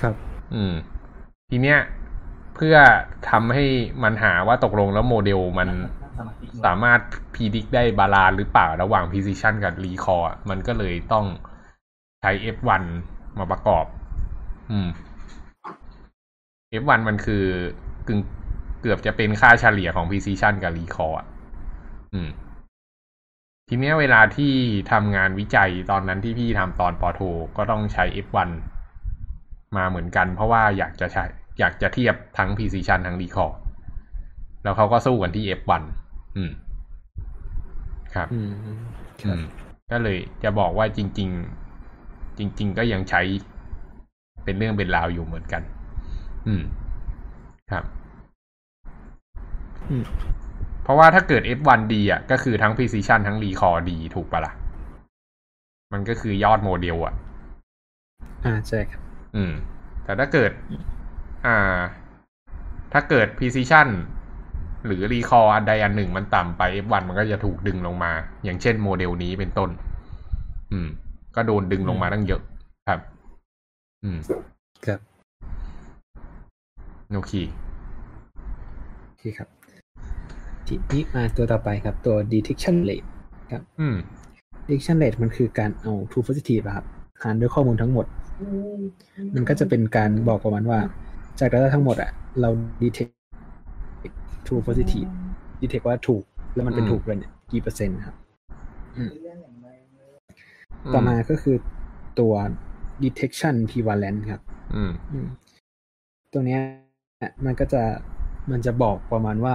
[0.00, 0.14] ครับ
[0.54, 0.74] อืม
[1.50, 1.78] ทีเนี้ย
[2.54, 2.76] เพื่อ
[3.30, 3.64] ทำให้
[4.02, 5.68] มันหาว่าตกลงแล้วโมเดลมัน
[6.64, 7.00] สามารถ
[7.34, 11.26] predict ได้ balance หรือเปล่าระหว่าง precision กับ recall อะมันก็เลยต้อง
[12.20, 12.82] ใช้ F1
[13.38, 13.84] มาประกอบ
[14.70, 14.88] อืม
[16.82, 17.44] F1 มันคือ
[18.08, 18.20] กึ่ง
[18.82, 21.26] เกือบจะเป็นค่าเฉลี่ยของ precision กับ recall อะ
[22.14, 22.30] อืม
[23.68, 24.52] ทีเนี้ยเวลาที่
[24.92, 27.20] ทำงานวิจัยตอนนั้นที่พี่ทำตอนปอโท
[27.56, 28.50] ก็ต้องใช้ F1
[29.76, 31.24] มาเหมือนกัน เพราะว่าอยากจะใช้
[31.58, 33.52] อยากจะเทียบทั้ง precision ทั้ง recall
[34.62, 35.82] แล้วเขาก็สู้กันที่ F1
[36.36, 36.52] อืม
[38.14, 38.50] ครับ อืม
[39.22, 39.42] คอืรับม
[39.90, 41.30] ก็เลยจะบอกว่าจริง
[41.84, 43.22] ๆ จริง ๆ ก็ยังใช้
[44.44, 45.62] เป็นเรื่องเป็นราวอยู่เหมือนกัน
[46.48, 46.62] อืม
[47.70, 48.01] ครับอืม
[50.82, 54.52] เพราะว่าถ้าเกิด F1 ดีอะ ก็คือทั้ง precision ทั้ง recall ดีถูกปะละ่ะ
[55.92, 57.14] มันก็คือยอดโมเดลอะ
[58.44, 59.02] อ่าใช่ครับ
[59.36, 59.52] อืม
[60.04, 60.50] แต่ถ้าเกิด
[61.46, 61.80] อ่า
[62.92, 63.88] ถ้าเกิด precision
[64.86, 68.12] หรือ recall อันใดอันหนึ่งมันต่ำไป F1 มันก็จะถูกดึงลงมา
[68.44, 69.70] อย่างเช่นโมเดลนี้เป็นต้น
[70.72, 70.88] อืม
[71.36, 72.42] ก็โดนดึงลงมาตั้งเยอะ
[72.88, 73.00] ครับ
[74.04, 74.18] อืม
[74.86, 75.00] ครับ
[77.12, 77.32] โอเค
[79.08, 79.51] โอเคครับ
[80.72, 83.06] ทีนี้มาตัวต่อไปครับ ตัว detection rate
[83.52, 83.96] ครับ อืม
[84.68, 86.86] detection rate มันคือการเอา true positive อะครับ
[87.22, 88.06] หารด้วยข้อมูลทั้งหมด
[89.34, 90.78] มันก็จะเป็นการบอกประมาณว่า
[91.38, 92.10] จาก data ทั้งหมดอะ
[92.40, 92.50] เรา
[92.82, 93.12] detect
[94.46, 95.08] true positive
[95.60, 96.22] detect ว่าถูก
[96.54, 98.16] แล้วมันเป็นอืมถูกเลยเนี่ยกี่เปอร์เซ็นต์ครับ
[100.94, 101.56] ต่อมาก็คือ
[102.20, 102.34] ตัว
[103.04, 104.42] detection prevalence ครับ
[104.74, 105.26] อืมอืม
[106.32, 106.60] ตัวเนี้ย
[107.46, 107.82] มันก็จะ
[108.50, 109.54] มันจะบอกประมาณว่า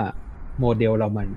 [0.59, 1.27] โมเดลเรามัน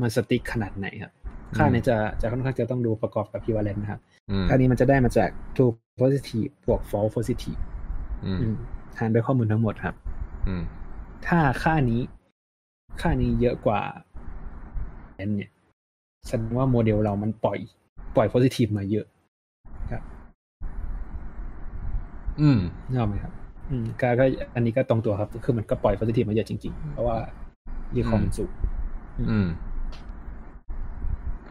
[0.00, 1.12] มันสติ๊กขนาดไหนครับ
[1.56, 7.60] ค่าเนี้ยจะจะค่อนข้างจะต้องดูประกอบกับ prevalence นะครับอืมค่านี้มันจะได้มาจาก true positive บวก false positive
[8.24, 8.54] อืมอืม
[8.98, 9.94] หารด้วยข้อมูลทั้งหมดครับ
[10.48, 10.62] อืม
[11.26, 12.00] ถ้าค่านี้
[13.00, 13.80] ค่านี้เยอะกว่า
[15.16, 15.50] เนี่ย
[16.26, 17.58] แสดงว่าโมเดลเรามันปล่อย
[18.16, 19.06] ปล่อย positive มาเยอะ
[22.40, 23.32] อืมนึกออกไหมครับ
[23.70, 24.24] อืมก็ก็
[24.54, 27.16] อันนี้ก็ตรงตัวครับ คือมันก็ปล่อย positive มาเยอะจริงๆ เพราะว่า
[27.96, 28.50] recall มันสูง
[29.30, 29.48] อืม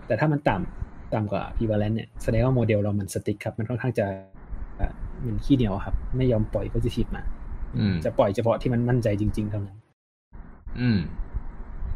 [0.07, 4.05] แต่ถ้ามันต่ำต่ำกว่า prevalence เนี่ยแสดงว่าโมเดลเรามัน strict ครับ มันค่อนข้างจะ
[4.79, 4.91] อะ
[5.25, 7.23] มันขี้เหนียวครับ ไม่ยอมปล่อย positive มา
[7.77, 9.77] อืมจะปล่อยเฉพาะที่มันมั่นใจจริง ๆ เท่านั้น
[10.79, 10.99] อืม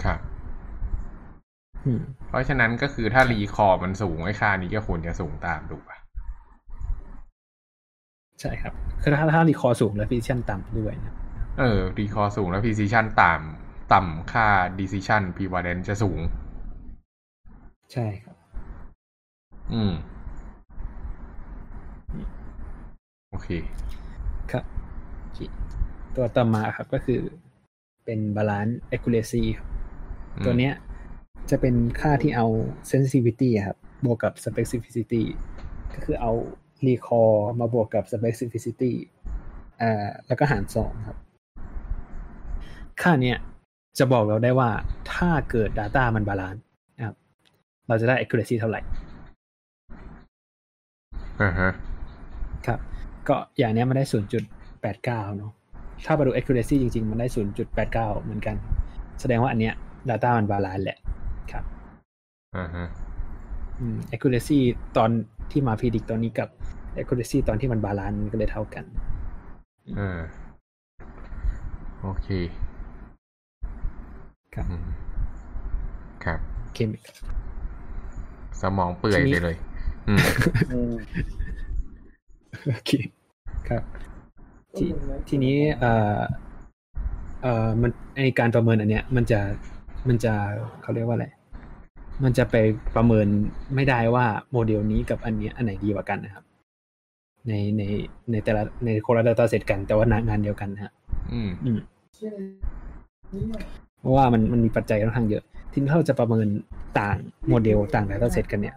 [0.03, 0.19] ครับ
[1.85, 5.97] อืมเพราะฉะนั้นก็คือถ้า recall มันสูงไอ้ค่านี้ก็ควรจะสูงตามถูกปะ
[8.41, 11.15] ใช่ครับ คือถ้าถ้ารีคอสูงแล้ว precision ต่ำด้วยนะ
[11.59, 14.47] เออ รีคอร์สูงแล้ว precision ต่ำ ต่ำค่า
[14.79, 16.19] decision prevalence จะสูง
[17.93, 18.35] ใช่ครับ
[19.73, 19.93] อืม
[23.31, 23.49] โอเค
[24.51, 24.63] ครับ
[25.21, 25.39] โอเค
[26.15, 27.19] ตัวต่อมาครับก็คือ
[28.05, 29.67] เป็น balance accuracy ครับ
[30.35, 30.73] อืมตัวเนี้ย
[31.49, 32.47] จะเป็นค่าที่เอา
[32.91, 35.23] sensitivity อะครับ บวกกับ specificity
[35.93, 36.31] ก็คือเอา
[36.87, 38.91] recall มาบวกกับ specificity
[39.81, 41.17] อ่าแล้วก็หารสองครับ
[43.01, 43.37] ค่าเนี้ย
[43.99, 44.69] จะบอกเราได้ว่า
[45.13, 46.61] ถ้าเกิด data มัน balance
[46.97, 47.15] นะครับ
[47.87, 48.81] เราจะได้ accuracy เท่าไหร่
[51.41, 51.71] อ่าฮะ
[52.65, 52.79] ครับ
[53.27, 54.05] ก็อย่างเนี้ยมันได้
[54.51, 55.51] 0.89 เนอะ
[56.05, 57.27] ถ้าไปดู accuracy จริง ๆ มันได้
[57.75, 58.55] 0.89 เหมือนกัน
[59.19, 59.73] แสดงว่าอันเนี้ย
[60.09, 60.97] data มัน balance แหละ
[61.51, 61.63] ครับ
[62.57, 62.87] อ่าฮะ
[63.79, 64.59] อืม accuracy
[64.97, 65.09] ตอน
[65.51, 66.49] ที่มา predict ตอนนี้กับ
[66.97, 68.85] accuracy ตอนที่มัน balance มันก็เลยเท่ากัน
[69.99, 70.19] อ่า
[72.01, 72.27] โอเค
[74.55, 74.85] ครับอืม
[76.23, 76.39] ครับ
[76.73, 76.97] เคมี
[78.61, 79.57] สมองเปื่อยทีนี้ไปเลย
[80.07, 80.19] อืม
[80.73, 80.93] อืม
[82.67, 82.91] โอเค
[83.69, 83.83] ครับ
[84.77, 84.85] ที
[85.29, 86.19] ทีนี้เอ่อ
[87.41, 89.39] เอ่อมันไอการประเมินอันเนี้ย มันจะ
[90.07, 90.33] มันจะ
[90.81, 91.27] เขาเรียกว่าอะไร
[92.23, 92.55] มันจะไป
[92.95, 93.27] ประเมิน
[93.75, 96.45] ไม่ได้ว่าโมเดลนี้กับอันเนี้ยอันไหนดีกว่ากันนะครับ
[97.47, 97.81] ในใน
[98.31, 100.91] ในแต่ละในคนละ data set กันแต่ว่างานเดียวกันนะฮะ
[101.33, 101.79] อืมอืม
[104.01, 106.47] เพราะว่ามันมันมีปัจจัยค่อนข้างเยอะ ทีนี้ถ้าเราจะประเมิน
[106.99, 108.75] ต่างโมเดลต่าง data set กันเนี่ย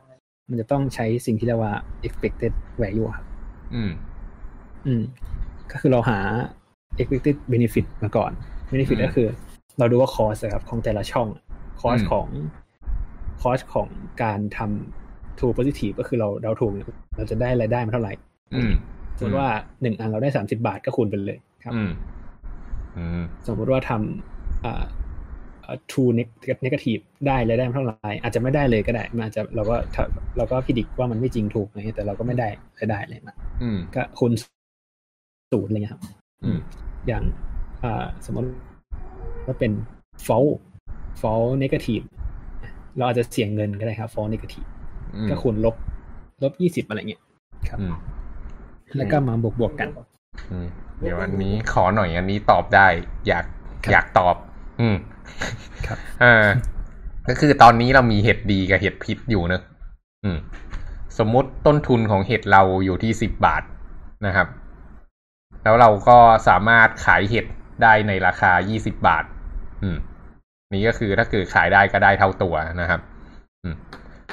[0.48, 1.72] มันจะต้องใช้สิ่งที่เรียกว่า
[2.06, 2.52] expected
[2.82, 3.26] value ครับ
[3.74, 3.90] อืม
[4.86, 5.02] อืม
[5.72, 6.18] ก็คือเราหา
[6.98, 8.32] expected benefit มาก่อน
[8.70, 9.28] benefit อืมก็คือ
[9.78, 11.28] เราดูว่า cost อะครับของแต่ละช่อง
[11.80, 12.28] cost อืมของ
[13.42, 13.88] cost ของ
[14.22, 18.12] การทำ true positive ก็คือเราเราถูกเนี่ยเราจะได้รายได้มาเท่าไหร่
[18.54, 18.72] อืม
[19.18, 19.48] สมมติว่า
[19.82, 21.90] หนึ่งอันเราได้สามสิบาทก็คูณไปเลยครับอืม
[22.96, 24.84] อืมสมมติว่าทำอ่าอ่า
[25.90, 30.04] true neg- negative ได้รายได้มาเท่าไหร่อาจจะไม่ได้เลยก็ได้ มันอาจจะเราก็ถ้า
[30.36, 32.48] เราก็พิจิตว่ามันไม่จริงถูกอะไรเงี้ยแต่เราก็ไม่ได้
[32.78, 34.32] รายได้เลยมาอืมก็คูณ
[35.52, 36.02] ศูนย์อะไรเงี้ยครับ
[36.44, 36.58] อืม
[37.06, 37.22] อย่าง
[37.82, 38.48] อ่าสมมติ
[39.46, 39.72] ว่าเป็น
[40.26, 40.54] false
[41.20, 42.04] false negative
[42.96, 44.68] เราอาจจะเสี่ยงเงินก็ได้ครับ false negative
[45.14, 45.74] อืมก็คูณลบ
[46.42, 47.22] ลบยี่สิบอะไรเงี้ย
[47.68, 47.94] ครับอืม
[48.96, 49.88] แล้วก็มาบวกบวกๆกัน
[50.50, 50.68] อืม
[51.00, 52.86] เดี๋ยวอันนี้ขอหน่อยอันนี้ตอบได้
[53.26, 53.44] อยาก
[53.84, 54.36] ครับอยากตอบ
[54.80, 54.96] อืม
[55.86, 56.46] ครับอ่า
[57.28, 59.62] ก็คือตอนนี้เรามีเห็ดดีกับเห็ดพิษอยู่เนอะ
[60.24, 60.38] อืม
[61.18, 63.62] สมมุติต้นทุนของเห็ดเราอยู่ที่สิบบาท
[64.26, 64.48] นะครับ
[65.62, 66.18] แล้วเราก็
[66.48, 67.46] สามารถขายเห็ด
[67.82, 69.24] ได้ในราคายี่สิบบาท
[69.82, 69.96] อืม
[70.72, 73.00] นี่ก็คือถ้าเกิดขายได้ก็ได้เท่าตัวนะครับ
[73.62, 73.74] อืม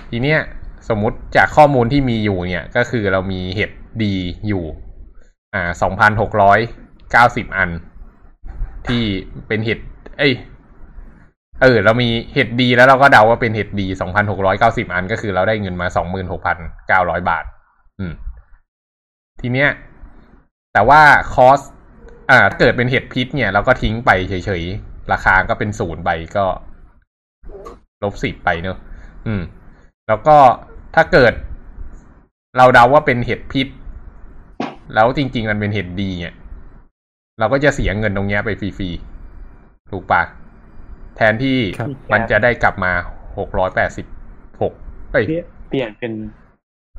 [0.09, 0.39] ทีเนี้ย
[0.89, 3.71] สมมติจากข้อมูลที่มีอยู่เนี่ย ก็คือเรามีเห็ด
[4.03, 4.15] ดี
[4.47, 4.63] อยู่
[5.53, 6.59] อ่าสองพันหกร้อย
[7.11, 7.69] เก้าสิบอัน
[8.87, 9.03] ที่
[9.47, 9.79] เป็นเห็ด
[10.17, 10.33] เอ้ย
[11.61, 16.57] เออ เรามีเห็ดดีแล้วเราก็เดาว่าเป็นเห็ดดีสองพันหกร้อยเก้าสิบอันก็คือเราได้เงินมาสองหมื่นหกพัน
[16.87, 17.43] เก้าร้อยบาท
[17.99, 18.13] อืม
[19.41, 19.69] ทีเนี้ย
[20.73, 21.01] แต่ว่า
[21.33, 21.59] คอส
[22.29, 26.45] อ่าเกิดเป็นเห็ดพิษเนี่ยเราก็ทิ้งไปเฉยๆ ราคาก็เป็นศูนย์ไปก็
[28.03, 28.77] ลบสิบไปเนอะ
[29.27, 29.41] อืม
[30.07, 30.37] แล้วก็
[30.95, 31.33] ถ้าเกิด
[32.57, 33.67] เราเดาว่าเป็นเห็ดพิษ
[34.93, 36.35] แล้วจริง ๆ มันเป็นเห็ดดีเนี่ย
[37.39, 40.21] เราก็จะเสียเงินตรงเนี้ยไปฟรีๆ ถูกปะ
[41.21, 42.91] ทนที่ครับมันจะได้กลับมา
[43.37, 44.05] หกร้อยแปดสิบ
[44.61, 44.73] หก
[45.11, 45.25] เอ้ย
[45.69, 46.11] เปลี่ยนเป็น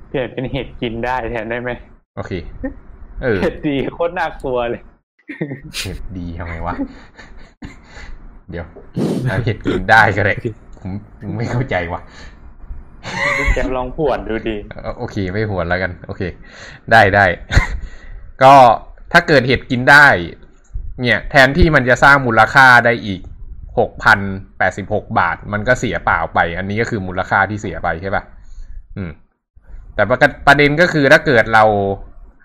[0.08, 1.70] เปลี่ยนเป็นเห็ดกินได้แทนได้ไหม
[2.16, 2.32] โอเค
[3.22, 4.82] เออเห็ดดีโคตรน่ากลัวเลย
[5.82, 6.74] เห็ดดีทำไมวะ
[8.50, 8.66] เดี๋ยว
[9.24, 10.34] เอาเห็ดกินได้ก็ได้
[10.80, 10.90] ผม
[11.36, 12.00] ไม่เข้าใจว่ะ
[13.54, 16.22] แกลองผวนดูดีเอ่อโอเค ไม่หวนแล้วกัน โอเค
[16.92, 17.24] ได้ได้
[18.42, 18.54] ก็
[19.12, 20.06] ถ้าเกิดเห็ดกินได้
[21.00, 23.20] เนี่ย แทนที่มันจะสร้างมูลค่าได้อีก
[23.78, 24.20] หกพัน
[24.58, 28.22] แปดสิบหกบาท มันก็เสียเปล่าไป อันนี้ก็คือมูลค่าที่เสียไปใช่ป่ะ
[28.96, 29.10] อืม
[29.94, 31.64] แต่ประประเด็นก็คือถ้าเกิดเรา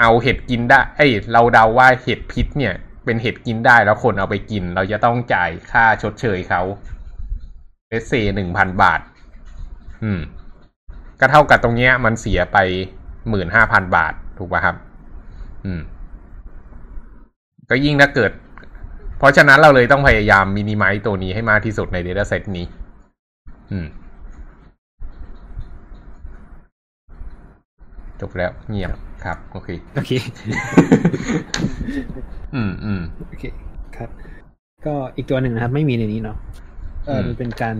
[0.01, 2.73] เอาเห็ดกินได้ เอ้ย เราเดาว่าเห็ดพิษเนี่ย
[3.05, 6.61] เป็นเห็ดกินได้แล้วคนเอาไปกิน เราจะต้องจ่ายค่าชดเชยเขา
[7.88, 9.01] เลสเซหนึ่งพันบาท
[10.03, 10.19] อืม
[11.19, 12.57] ก็เท่ากับตรงเนี้ย มันเสียไป
[13.30, 14.75] หมื่นห้าพันบาท ถูกป่ะครับ
[15.65, 15.82] อืม
[17.69, 18.32] ก็ยิ่งถ้าเกิด
[19.18, 22.65] เพราะฉะนั้นเราเลยต้องพยายามมินิมัลตัวนี้ให้มากที่สุดใน Data Set นี้
[23.72, 23.88] อืม
[28.22, 28.91] จบแล้วเงียบ
[29.24, 30.11] ครับ โอเค โอเค
[32.55, 33.43] อืมอืมโอเค
[33.97, 34.09] ครับ
[34.86, 36.38] ก็อีกตัวหนึ่งนะครับ ไม่มีในนี้เนาะ
[37.05, 37.76] เอออืมมันเป็นการ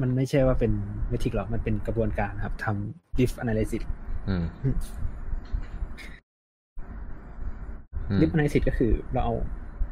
[0.00, 0.72] มันไม่ใช่ว่าเป็น
[1.08, 3.82] metric หรอก มันเป็นกระบวนการครับทำ lift analysis
[4.28, 9.34] อืมอืม lift analysis ก็คือเราเอา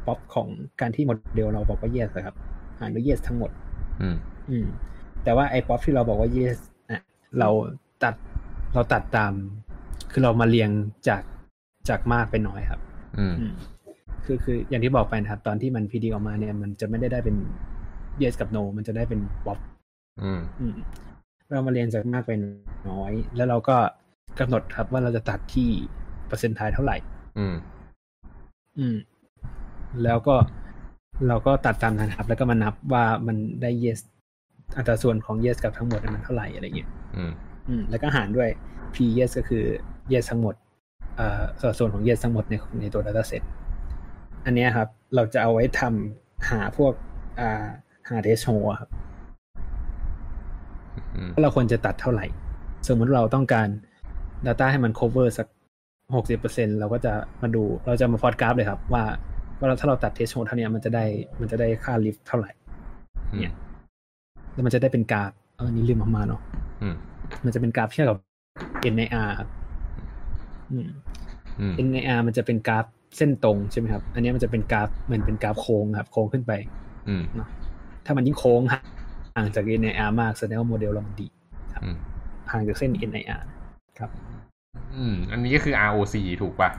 [0.07, 0.47] ป๊อปของ
[0.81, 2.35] การที่โมเดลเราบอกว่า yes อะครับ
[2.79, 3.51] หารด้วย yes ทั้งหมด
[4.01, 4.15] อืม
[4.49, 4.67] อืม
[5.23, 6.57] แต่ว่าไอ้ป๊อปที่เราบอกว่า yes
[6.89, 7.01] อะ
[7.39, 7.49] เรา
[8.03, 8.15] ตัด
[8.73, 9.33] เราตัดตาม
[10.11, 10.69] คือเรามาเรียง
[11.07, 11.21] จาก
[11.89, 12.81] จากมากไปน้อยครับ
[13.19, 13.53] อืมอืม
[14.25, 17.35] คือคืออย่างที่บอกไปนะครับ ตอนที่มันพีดีออกมาเนี่ย มันจะไม่ได้ได้เป็น
[18.21, 19.59] yes กับ no มันจะได้เป็นป๊อป
[20.23, 20.75] อืม อืม
[21.49, 22.31] เรามาเรียนจากมากไป
[22.89, 23.77] น้อย แล้วเราก็
[24.39, 25.69] กำหนดครับว่าเราจะตัดที่
[26.27, 26.97] เปอร์เซ็นต์ทายเท่าไหร่
[27.37, 27.55] อืม
[28.79, 28.95] อืม
[30.03, 30.35] แล้วก็
[31.27, 33.99] เราก็ตัดตามนั้นครับ แล้วก็มานับว่ามันได้ yes
[34.77, 37.31] อัตราส่วนของ yes กับทั้งหมดมันเท่าไหร่อะไรเงี้ยอืม
[37.67, 38.49] อืมแล้วก็หารด้วย
[38.95, 39.63] p yes ก็คือ
[40.11, 40.55] yes ทั้งหมด
[41.17, 43.41] เอ่อสัดส่วนของ yes ทั้งหมดในในตัว data set
[44.45, 46.93] อันเนี้ยครับ เราจะเอาไว้ทำหาพวก
[47.39, 47.67] อ่า
[48.09, 48.89] หา test hole อะครับ
[51.15, 52.25] อืมว่าเราควรจะตัดเท่าไหร่
[52.87, 53.67] สมมติเราต้องการ
[54.47, 55.47] Data ให้มัน cover สัก
[56.15, 59.03] หกสิบเปอร์เซ็นเราก็จะมาดู เราจะมาพอดกราฟเลยครับ ว่า
[59.57, 61.05] ว่าเราถ้าเราตัดเทสโชเท่าเนี้ยมันจะได้
[61.39, 62.51] มันจะได้ค่าลิฟต์เท่าไหร่
[63.41, 63.53] เนี่ย
[64.53, 66.41] แล้วมันจะได้เป็นกราฟเออนี่ลืมออกมาเนาะ
[66.81, 66.95] อืม
[67.45, 68.17] มันจะเป็นกราฟเทียบกับ
[68.93, 69.49] NIR ครับ
[70.71, 70.89] อืม
[71.59, 72.85] อืม NIR มันจะเป็นกราฟ
[73.17, 76.51] เส้นตรงใช่ไหมครับ อันเนี้ยมันจะเป็นกราฟเหมือนเป็นกราฟโค้งครับ โค้งขึ้นไป
[77.07, 77.23] อืม
[78.05, 78.61] ถ้ามันยิ่งโค้ง
[79.35, 81.27] ห่างจาก NIR มากแสดงว่าโมเดลเรามันดี
[81.83, 81.97] อืม
[82.51, 83.41] ห่างจากเส้น NIR
[83.99, 84.09] ครับ
[84.95, 86.69] อืม อันนี้ก็คือ ROC ถูกป่ะ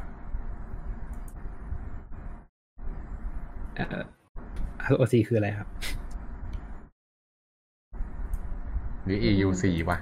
[3.67, 3.67] เอ่อ
[4.92, 5.68] ROC คืออะไรครับ
[9.04, 9.98] หรือ AUC ป่ะ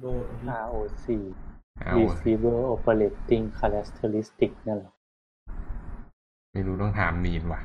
[0.00, 0.04] โด
[0.48, 1.06] น ROC
[1.94, 4.92] ROC receiver operating characteristic นั่นแหละ
[6.52, 7.60] ไม่รู้ต้องถามนีนว่ะ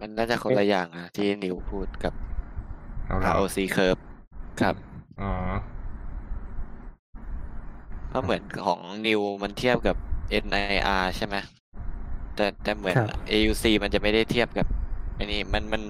[0.00, 2.12] มันน่าจะคนละอย่างอะที่นิวพูดกับ
[3.06, 4.00] เอาละ ROC curve
[4.60, 4.74] ครับ
[5.22, 5.32] อ๋อ
[8.08, 9.96] เพราะเหมือนของนิวมันเทียบกับ
[10.44, 11.36] NIR ใช่ไหม
[12.34, 14.66] แต่แต่เหมือนครับ AUC มันจะไม่ได้เทียบกับ
[15.18, 15.82] อันนี้มันมัน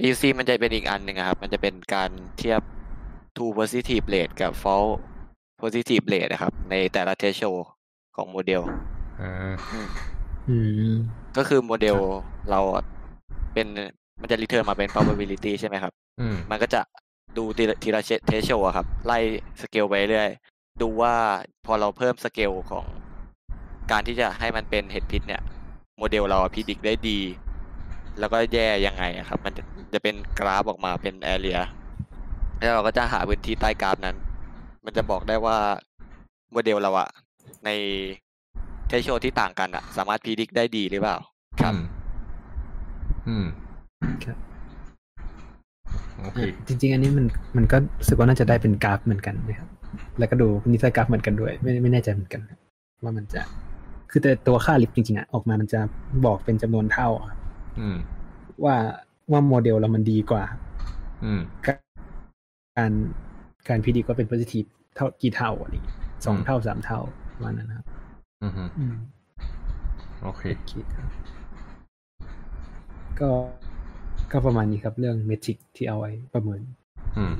[0.00, 2.60] AUC มันจะเป็นอีกอันหนึ่งอะครับ มันจะเป็นการเทียบ
[3.36, 4.92] true positive rate กับ false
[5.60, 7.60] positive rate นะครับ ในแต่ละ threshold
[8.16, 8.62] ของโมเดล
[9.20, 9.32] อ่า
[10.48, 10.58] อื
[10.90, 10.92] ม
[11.36, 11.96] ก็คือโมเดล
[12.50, 12.84] เราอะ
[13.54, 13.66] เป็น
[14.20, 16.80] มันจะ return มาเป็น probability ใช่ไหมครับอืมมันก็จะ
[17.36, 19.18] ดูทีละทีละ threshold อะครับ ไล่
[19.60, 20.28] สเกลไปเรื่อย
[20.82, 21.14] ดูว่า
[21.66, 22.86] พอเราเพิ่มสเกลของ
[23.90, 25.42] การที่จะให้มันเป็นเห็ดพิษเนี่ย
[25.96, 27.18] โมเดลเรา predict ได้ดี
[28.18, 29.62] แล้วก็แย่ยังไงอะครับ มันจะ
[29.92, 31.58] จะเป็นกราฟออกมาเป็น area
[32.58, 34.16] แล้วเราก็จะหาพื้นที่ใต้กราฟนั้น
[34.84, 35.56] มันจะบอกได้ว่า
[36.52, 37.08] โมเดลเราอะ
[37.64, 37.70] ใน
[38.86, 41.16] threshold ที่ต่างกันอะสามารถ predict ได้ดีหรือเปล่า
[41.62, 41.74] ครับ
[43.28, 43.46] อืม
[44.24, 44.36] ครับ
[46.18, 47.26] โอโอเคอะจริง ๆ อันนี้มัน
[47.56, 49.68] มันก็รู้สึกว่าน่าจะได้เป็นกราฟเหมือนกันนะครับ
[50.18, 52.58] แล้วก็ดูนิสัยกราฟเหมือนกันด้วย ไม่ไม่แน่ใจเหมือนกันครับ
[53.02, 53.40] ว่ามันจะ
[54.10, 55.80] คือแต่ตัวค่าลิฟต์จริงๆอะออกมามันจะ
[56.26, 57.38] บอกเป็นจำนวนเท่าครับ
[57.80, 57.96] อืม
[58.64, 58.76] ว่า
[59.32, 60.44] ว่าโมเดลเรามันดีกว่า
[61.24, 62.92] อืมการ
[63.68, 64.64] การพีดีก็เป็นโพซิทีฟ
[64.94, 67.00] เท่ากี่เท่าอะไรอย่างเงี้ยสองอืมเท่าสามเท่า
[67.34, 67.86] ประมาณนั้นนะครับ
[68.42, 68.96] อืมฮึอืม
[70.22, 71.08] โอเคคิดครับ
[73.20, 73.30] ก็
[74.32, 76.60] ก็ประมาณนี้ครับเรื่องเมทริกที่เอาไว้ประเมิน
[77.18, 77.34] อืม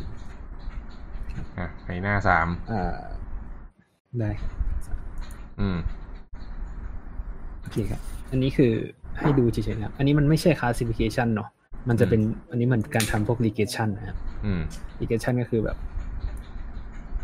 [1.58, 2.98] อะในหน้าสามอ่า
[4.18, 4.50] ได้ครับ
[5.60, 5.78] อืม
[7.60, 8.00] โอเคครับ
[8.30, 8.72] อันนี้คือ
[9.20, 11.48] ให้ดูเฉยๆนะครับอันนี้มันไม่ใช่ classification เนาะ
[11.88, 12.20] มันจะเป็น
[12.50, 14.60] อันนี้มันการทำพวก regression นะครับอืม
[15.00, 15.76] regression ก็คือแบบ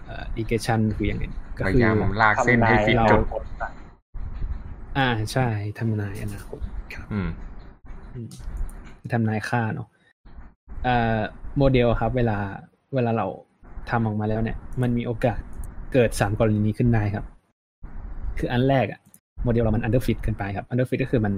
[0.04, 1.24] เอ่อ regression คือยังไง
[1.58, 3.70] ก็พคืยายามลากเส้นให้ฟิตเรากับ
[4.98, 5.46] อ่าใช่
[5.78, 6.60] ทำนายอนาคต
[6.94, 7.28] ครับอืม
[8.14, 8.28] อืม
[9.12, 9.88] ทำนายค่าเนาะ
[10.84, 11.20] เอ่อ
[11.56, 12.38] โมเดลครับ เวลา
[12.94, 13.26] เวลาเรา
[13.90, 15.40] ทำออกมาแล้วเนี่ย มันมีโอกาส
[15.92, 17.24] เกิดสามกรณีนี้ขึ้นได้ครับ
[18.38, 19.00] คืออันแรกอะ
[19.44, 21.32] โมเดลเรามัน underfit เกินไปครับ underfit ก็คือมัน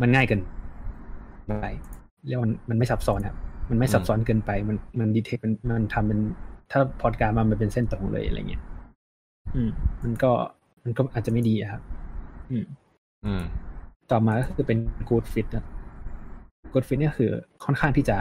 [0.00, 0.40] มันง่ายเกิน
[1.46, 1.66] ไป
[2.26, 3.36] เรียกว่ามันมันไม่ซับซ้อนครับ
[3.70, 6.20] มันไม่ซับซ้อนเกินไป มันมันดีเทคมันมันทำเป็น
[6.72, 8.62] ถ้าพอดการ์ดมามันเป็นเส้นตรงเลยอะไรเงี้ย
[9.54, 9.70] อืม
[10.02, 10.30] มันก็
[10.84, 11.82] มันก็อาจจะไม่ดีอะครับ
[12.50, 12.64] อืม
[13.26, 13.42] อืม
[14.10, 14.78] ต่อมาก็คือเป็น
[15.10, 15.66] good fit นะ
[16.72, 17.30] good fit เนี่ยคือ
[17.64, 18.16] ค่อนข้างที่จะ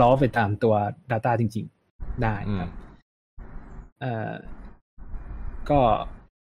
[0.00, 0.74] ล้อไปตามตัว
[1.10, 2.70] data จริง ๆ ได้ครับ
[4.04, 4.32] เอ่อ
[5.70, 5.80] ก็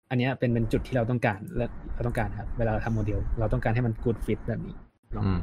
[0.09, 4.75] อันเนี้ยเป็นเป็นจุดที่เราต้องการและเราต้องการครับ เวลาเราทำโมเดล เราต้องการให้มัน good fit แบบนี้
[5.13, 5.39] เนาะอืม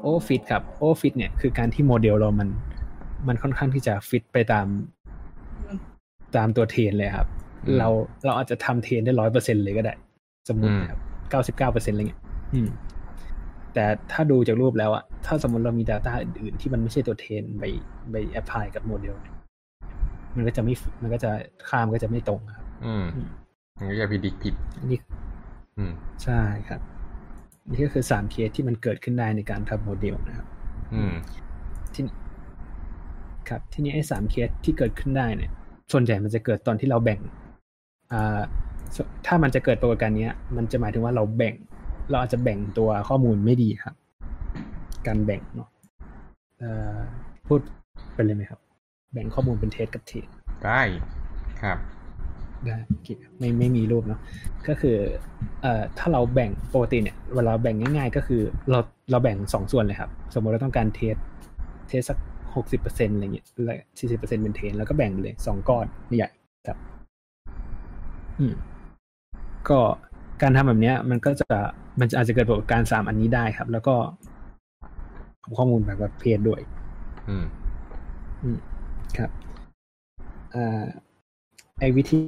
[0.00, 2.48] overfit ครับ overfit เนี่ย คือการที่โมเดลเรามัน
[3.28, 4.66] มันค่อนข้างที่จะฟิตไปตาม
[6.36, 7.28] ตามตัว train เลยครับ
[7.66, 7.88] อืมเรา
[8.24, 9.94] เราอาจจะทำ train ได้ร้อยเปอร์เซ็นเลยก็ได้
[10.48, 12.20] สมมติอืมนะครับเก้าสิบเก้าเปอร์เซ็นอะไรเงี้ย
[12.54, 12.68] อืม
[13.74, 17.64] แต่ถ้าดูจากรูปแล้วอะถ้าสมมติเรามี Data อื่นๆที่มันไม่ใช่ตัว train ไป
[18.10, 19.34] ไป apply กับโมเดลเนี่ย
[20.36, 21.30] มันก็จะไม่มันก็จะ
[21.68, 23.28] ค่ามันก็จะไม่ตรงครับ อืมอืม
[23.78, 24.98] มันก็จะ predict ผิดอันนี้
[25.78, 26.80] อืมใช่ครับ
[27.70, 30.46] นี่ก็คือสามเคสที่มันเกิดขึ้นได้ในการทำโมเดลนะครับ
[30.94, 31.12] อืม
[31.94, 32.02] ที่
[33.48, 35.52] ครับ ทีนี้ไอ้สามเคสที่เกิดขึ้นได้เนี่ย
[35.92, 37.20] ส่วนใหญ่มันจะเกิดตอนที่เราแบ่ง
[38.12, 38.40] อ่า
[38.96, 41.54] สถ้ามันจะเกิดปรากฏการณ์เนี้ย มันจะหมายถึงว่าเราแบ่ง
[42.10, 43.94] เราอาจจะแบ่งตัวข้อมูลไม่ดีครับ
[45.06, 45.68] การแบ่งเนาะ
[46.58, 46.96] เอ่อ
[47.46, 47.60] พูด
[48.14, 48.60] ไปเลยไหมครับ
[49.12, 50.26] แบ่งข้อมูลเป็น train กับ test
[50.64, 50.80] ได้
[51.62, 51.78] ครับ
[52.66, 53.08] ได้โอเค
[53.38, 54.20] ไม่ไม่มีรูปเนาะ
[54.68, 54.96] ก็คือ
[55.62, 58.78] เอ่อถ้าเราแบ่งปกติเนี่ยเวลาแบ่งง่าย ๆ ก็คือเรา
[59.10, 61.16] เราแบ่งสองส่วนเลยครับ สมมติเราต้องการ test
[61.88, 62.18] test สัก
[62.54, 65.86] หกสิบเปอร์เซ็นอะไรเงี้ยแล้วสี่สิบเปอร์เซ็นเป็น train แล้วก็แบ่งไปเลยสองก้อน
[66.16, 66.30] ใหญ่
[66.68, 66.78] ครับ
[68.38, 68.54] อืม
[69.68, 69.80] ก็
[70.42, 71.48] การทำแบบเนี้ย มันก็จะ
[72.00, 73.94] มันจะอาจจะเกิดปรากฏการณ์สามอันนี้ได้ครับ แล้วก็
[75.58, 76.60] ข้อมูลแบบประเภทด้วย
[77.28, 77.44] อืม
[78.42, 78.58] อืม
[79.18, 79.30] ครับ
[80.54, 80.82] อ่า
[81.80, 82.18] ไอ้วิธี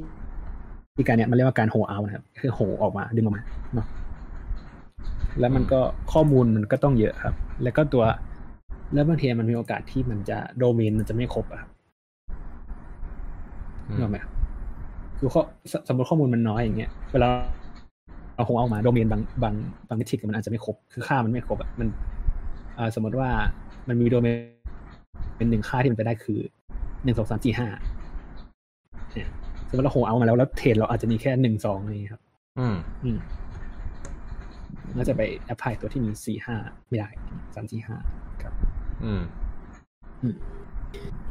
[0.91, 3.43] วิธีการเนี้ยมันเรียกว่าการโฮเอานะครับ คือโฮออกมาดึงออกมา
[3.75, 3.87] เนาะ
[5.41, 5.81] แล้วมันก็
[6.13, 8.05] ข้อมูลมันก็ต้องเยอะครับ แล้วก็ตัว
[8.95, 11.71] แล้วบางทีมันมีโอกาสที่มันจะโดเมนมันจะไม่ครบอะครับ
[13.89, 14.33] อืมนึกออกไหมครับ
[15.19, 17.29] คือข้อสสมมติข้อมูลมันน้อยอย่างเงี้ยเวลา
[18.37, 19.55] เราโฮเอามาโดเมนบางบาง
[19.89, 21.89] บางมิติมันอาจจะไม่ครบ คือค่ามันไม่ครบอะมัน
[22.79, 23.29] อ่าสมมติว่า
[23.89, 24.35] มันมีโดเมน
[25.37, 26.41] เป็นหนึ่งค่าที่มันไปได้คือ
[27.05, 27.69] หนึ่งสองสามสี่ห้า
[29.13, 29.29] เนี่ย
[29.69, 32.21] สมมติเรา hold out มาแล้วแล้ว train เราอาจจะมีแค่หนึ่งสองนี่ครับ
[32.59, 33.19] อืม อืม
[34.95, 36.57] แล้วจะไป apply ตัวที่มีสี่ห้า
[36.89, 37.09] ไม่ได้
[37.55, 37.97] สามสี่ห้า
[38.43, 38.55] ครับ
[39.05, 39.23] อืม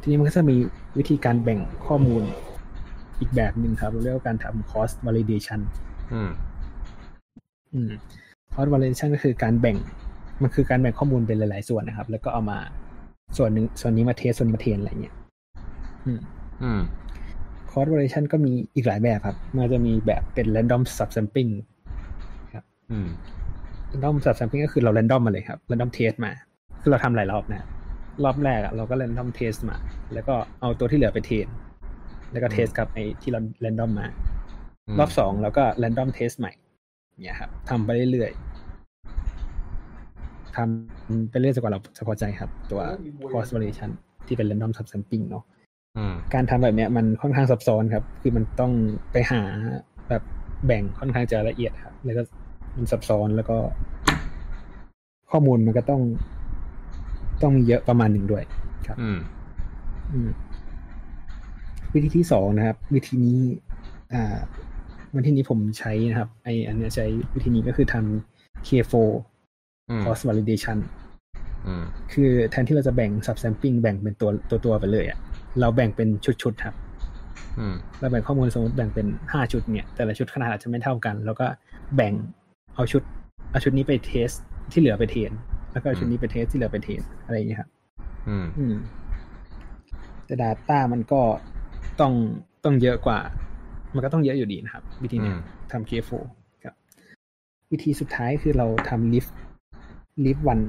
[0.01, 0.55] ทีนี้มันก็จะมี
[0.97, 2.23] วิธีการแบ่งข้อมูล
[3.19, 5.59] อีกแบบหนึ่งครับเราเรียกว่าการทำ cost validation
[6.13, 6.29] อืม
[7.73, 7.91] อืม
[8.53, 9.77] cost validation ก็คือการแบ่ง
[10.41, 12.59] มันคือการแบ่งข้อมูลเป็นหลาย ๆ ส่วนนะครับ แล้วก็เอามา
[13.37, 15.15] ส่วนหนึ่งส่วนนี้มาเทสส่วนมาเทรนอะไรเงี้ย
[16.05, 16.19] อืม
[16.63, 16.81] อืม
[17.71, 21.51] cost validation ก็มีอีกหลายแบบครับ มันจะมีแบบเป็น random subsampling
[22.91, 23.07] อืม
[23.91, 26.31] random subsampling ก็คือเรา random มาเลยครับ random test มา
[26.81, 27.67] คือเราทำหลายรอบนะ
[28.23, 29.77] รอบแรกอะเราก็ random test มา
[30.13, 31.47] แล้วก็เอาตัวที่เหลือไปเทรน
[32.31, 34.07] แล้วก็เทสกับไอ้ที่เรา random มา
[34.99, 36.51] รอบสองเราก็ random test ใหม่
[37.23, 38.52] เนี่ยครับทำไปเรื่อยๆ
[40.55, 42.81] ทำไปเรื่อยจนกว่าเราจะพอใจครับ ตัว
[43.31, 43.89] cost validation
[44.27, 45.43] ที่เป็น random subsampling เนาะ
[45.97, 48.71] อืมการทำแบบเนี้ยมันค่อนข้างซับซ้อนครับ คือมันต้อง
[49.11, 49.41] ไปหา
[50.09, 50.23] แบบ
[50.65, 52.21] แบ่งค่อนข้างจะละเอียดครับแล้วก็
[52.77, 53.57] มันซับซ้อนแล้วก็
[55.31, 56.01] ข้อมูลมันก็ต้อง
[57.41, 58.43] ต้องมีเยอะประมาณหนึ่งด้วย
[58.87, 59.19] ครับ อืม
[60.13, 60.29] อืม
[61.93, 63.39] วิธีที่สองนะครับ วิธีนี้
[64.13, 64.37] อ่า
[65.15, 69.32] วิธีนี้ผมใช้นะครับ ไออันเนี้ยใช้วิธีนี้ก็คือทำ K4 อืม
[70.03, 70.77] cost validation
[71.67, 75.19] อืมคือแทนที่เราจะแบ่ง subsampling แบ่งเป็นตัวตัวตัวไปเลยอะ
[75.59, 76.09] เราแบ่งเป็น
[76.43, 76.75] ชุดๆครับ
[77.59, 81.45] อืมเราแบ่งข้อมูลสมมติแบ่งเป็นห้าชุดเนี่ย แต่ละชุดขนาดอาจจะไม่เท่ากัน แล้วก็
[81.95, 82.13] แบ่ง
[82.75, 83.03] เอาชุด
[83.51, 84.29] เอาชุดนี้ไป test
[84.71, 85.31] ที่เหลือไป train
[85.73, 87.69] แล้วก็เอาชุดนี้ไป test ที่เหลือไป train อะไรอย่างเงี้ยครับ
[88.27, 88.75] อืมอืม
[90.25, 91.21] แต่ Data มันก็
[91.99, 92.13] ต้อง
[92.63, 93.19] ต้องเยอะกว่า
[93.95, 96.23] มันก็ต้องเยอะอยู่ดีนะครับ วิธีเนี้ยอืมทำ K4
[96.63, 96.75] ครับ
[97.71, 99.31] วิธีสุดท้ายคือเราทำ leave
[100.25, 100.63] leave one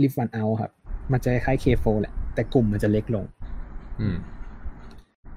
[0.00, 0.72] leave one out ครับ
[1.12, 3.24] มันจะคล้าย K4 แหละ แต่กลุ่มมันจะเล็กลง
[4.00, 4.16] อืม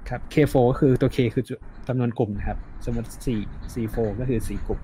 [0.09, 1.43] ครับ K4 ก็คือตัว K คือ
[1.87, 3.39] จำนวนกลุ่มนะครับ สมมติสี่
[3.73, 4.79] C4 ก็คือสี่กลุ่ม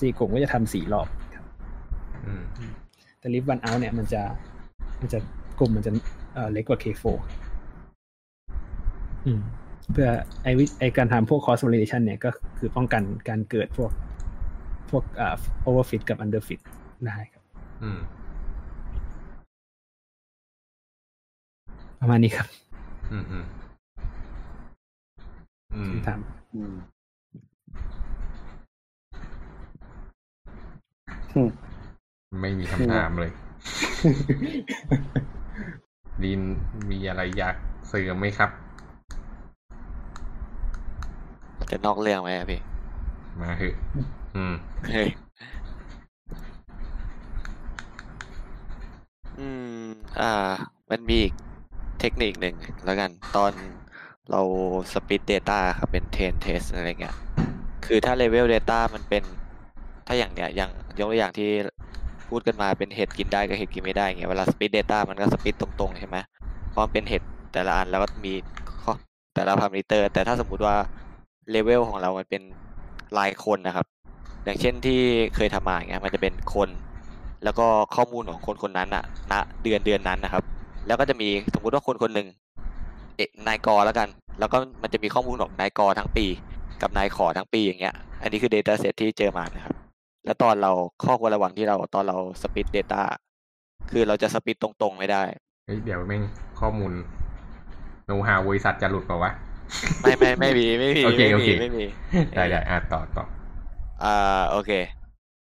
[0.00, 1.44] สี่กลุ่มก็จะทำสี่รอบครับ
[2.26, 2.42] อืม
[3.18, 4.22] แต่ lift one out เนี่ยมันจะ
[5.00, 5.18] มันจะ
[5.58, 5.92] กลุ่มมันจะ
[6.34, 7.06] เอ่อเล็กกว่า K4
[9.26, 9.40] อืม
[9.92, 10.08] เพื่อ
[10.42, 13.90] ไอวิไอการทำพวก cross validation เนี่ยก็คือป้องกันการเกิดพวก
[14.90, 15.34] พวกอ่า
[15.66, 16.60] overfit กับ underfit
[17.06, 17.42] ได้ครับ
[17.82, 17.98] อืม
[22.00, 22.46] ประมาณนี้ครับ
[23.12, 23.44] อืมอืม
[25.74, 26.18] อืมคำถาม
[26.54, 26.74] อืม
[32.40, 33.32] ไม่มีคำถามเลย
[36.22, 36.40] ดิน
[36.90, 37.56] มีอะไรอยาก
[37.88, 38.50] เสริมไหมครับ
[41.70, 42.60] จะนอกเรื่องไหมอะพี่
[43.40, 43.74] มาเถอะ
[44.36, 44.54] อืม
[44.92, 45.08] เฮ้ย
[49.38, 49.46] อื
[49.82, 49.84] ม
[50.20, 50.50] อ่า
[50.90, 51.34] มันมีอีก
[52.00, 53.52] เทคนิคหนึ่งแล้วกัน ตอน
[54.30, 54.40] เรา
[54.92, 57.16] สปิ d Data ครับเป็น10 test อะไรเงี้ย
[57.86, 59.22] คือถ้า level data มันเป็น
[60.06, 61.48] ถ้าอย่างเนี้ยอย่างยกตัวอย่างที่
[62.28, 66.16] พูดกันมาเป็นเห็ดกินได้กับเห็ดกินไม่ได้เงี้ย เวลาสปิ d Data มันก็สปิ d ตรงๆ ใช่ไหม
[66.70, 67.22] เพราะมันเป็นเห็ด
[67.52, 68.32] แต่ละอันแล้วก็มี
[68.82, 68.92] ข้อ
[69.34, 70.76] แต่ละพารามิเตอร์ แต่ถ้าสมมุติว่า
[71.50, 72.42] เลเวลของเรามันเป็น
[73.18, 73.86] รายคนนะครับ
[74.44, 75.00] อย่างเช่นที่
[75.36, 76.68] เคยทำมาอย่าเงี้ย มันจะเป็นคน
[77.44, 77.66] แล้วก็
[77.96, 80.44] ข้อมูลของคนคนนั้นอะณเดือนเดือนนั้นนะครับ
[80.86, 82.28] แล้วก็จะมีสมมุติว่าคนคนหนึ่ง
[83.16, 86.26] เอะนายกอแล้วกัน แล้วก็มันจะมีข้อมูลของนายกอทั้งปี
[86.82, 89.74] กับนายขอทั้งปีอย่างเงี้ย อันนี้คือ Data Set ที่เจอมานะครับ
[90.24, 90.72] แล้วตอนเรา
[91.04, 93.02] ข้อควรระวังที่เราตอนเราสปิ d Data
[93.90, 95.22] คือเราจะ split ตรงๆไม่ได้
[95.66, 96.22] เฮ้ยเดี๋ยวแม่ง
[96.60, 96.92] ข้อมูล
[98.06, 99.32] โน้ตฮาวบริษัทจะหลุดเปล่าวะ
[100.02, 101.84] ไม่ไม่ไม่มีไม่มีโอเคไม่โอมีเคไม่มี
[102.36, 103.24] ได้ได้อะต่อต่อ
[104.04, 104.70] อ่าโอเค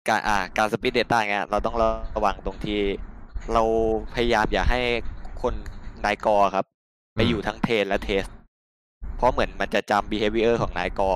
[0.09, 1.76] การอ่าการสปิ d Data เงี้ยเราต้อง
[2.16, 2.80] ระวังตรงที่
[3.52, 3.62] เรา
[4.14, 4.80] พยายามอย่าให้
[5.42, 5.54] คน
[6.04, 6.66] นายกอครับ
[7.14, 8.24] ไปอยู่ทั้ง train และ test
[9.16, 11.11] เพราะเหมือนมันจะจำ behavior ของนายกอ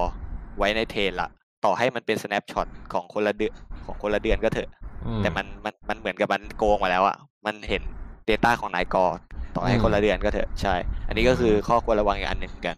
[0.58, 1.28] ไว้ใน train ละ
[1.64, 3.54] ต่อให้มันเป็น snapshot ของคนละเดือน
[3.86, 4.70] ของคนละเดือนก็เถอะ
[5.06, 7.16] อืแต่มันมันมันเหมือนกับมันโกงมาแล้วอะ
[7.46, 7.82] มันเห็น
[8.30, 9.04] Data ของนายกอ
[9.56, 10.74] ต่อให้อืมคนละเดือนก็เถอะใช่
[11.08, 12.76] อันนี้ก็คือข้อควรระวังอีกอันหนึ่งเหมือนกัน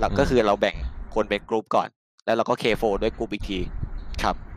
[0.00, 0.74] เราอืมก็คือเราแบ่ง
[1.14, 1.88] คนเป็นกลุ่มก่อน
[2.24, 3.58] แล้วเราก็ K4 ด้วยกลุ่มอีกที
[4.22, 4.55] ครับอืม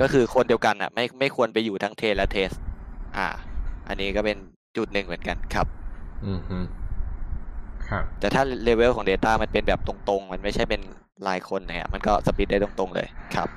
[0.00, 2.50] ก็คือคนเดียวกันอะ ไม่ไม่ควรไปอยู่ทั้งเทสและเทส
[3.16, 3.26] อ่า
[3.88, 4.36] อันนี้ก็เป็น
[4.76, 5.66] จุดหนึ่งเหมือนกันครับ
[6.24, 6.64] อืมอืม
[7.88, 10.80] ครับ แต่ถ้าเลเวลของ Data มันเป็นแบบตรงๆ มันไม่ใช่เป็น
[11.28, 13.48] รายคนเนี่ยมันก็ split ได้ตรงๆเลยครับ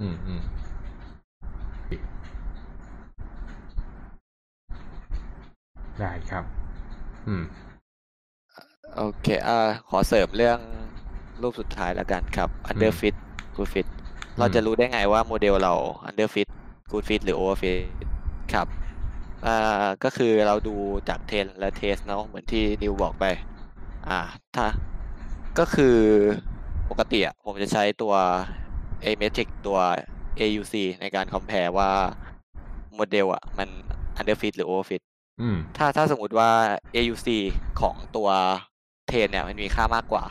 [0.00, 0.42] อืมอืม
[6.00, 6.44] ได้ครับ
[7.28, 7.44] อืม
[8.96, 10.58] โอเค อ่า ขอเสริมเรื่อง
[11.42, 13.14] รูปสุดท้ายแล้วกันครับ underfit
[13.56, 13.86] good fit
[14.38, 15.74] เราจะรู้ได้ไงว่าโมเดลเรา
[16.08, 16.48] underfit
[16.90, 17.78] good fit หรือ overfit
[18.52, 18.66] ครับ
[19.46, 20.76] อ่าก็คือเราดู
[21.08, 23.24] จาก train และ test เนาะเหมือนที่นิวบอกไป
[24.08, 24.18] อ่า
[24.56, 24.66] ถ้า
[25.58, 25.96] ก็คือ
[26.90, 28.14] ปกติอะผมจะใช้ตัว
[29.04, 29.78] a metric ตัว
[30.40, 31.90] AUC ในการ compare ว่า
[32.94, 33.68] โมเดลอะมัน
[34.20, 35.02] underfit หรือ overfit
[35.40, 36.50] อืมถ้าถ้าสมมติว่า
[36.94, 37.28] AUC
[37.80, 38.28] ของตัว
[39.08, 40.24] train เนี่ยมันมีค่ามากกว่า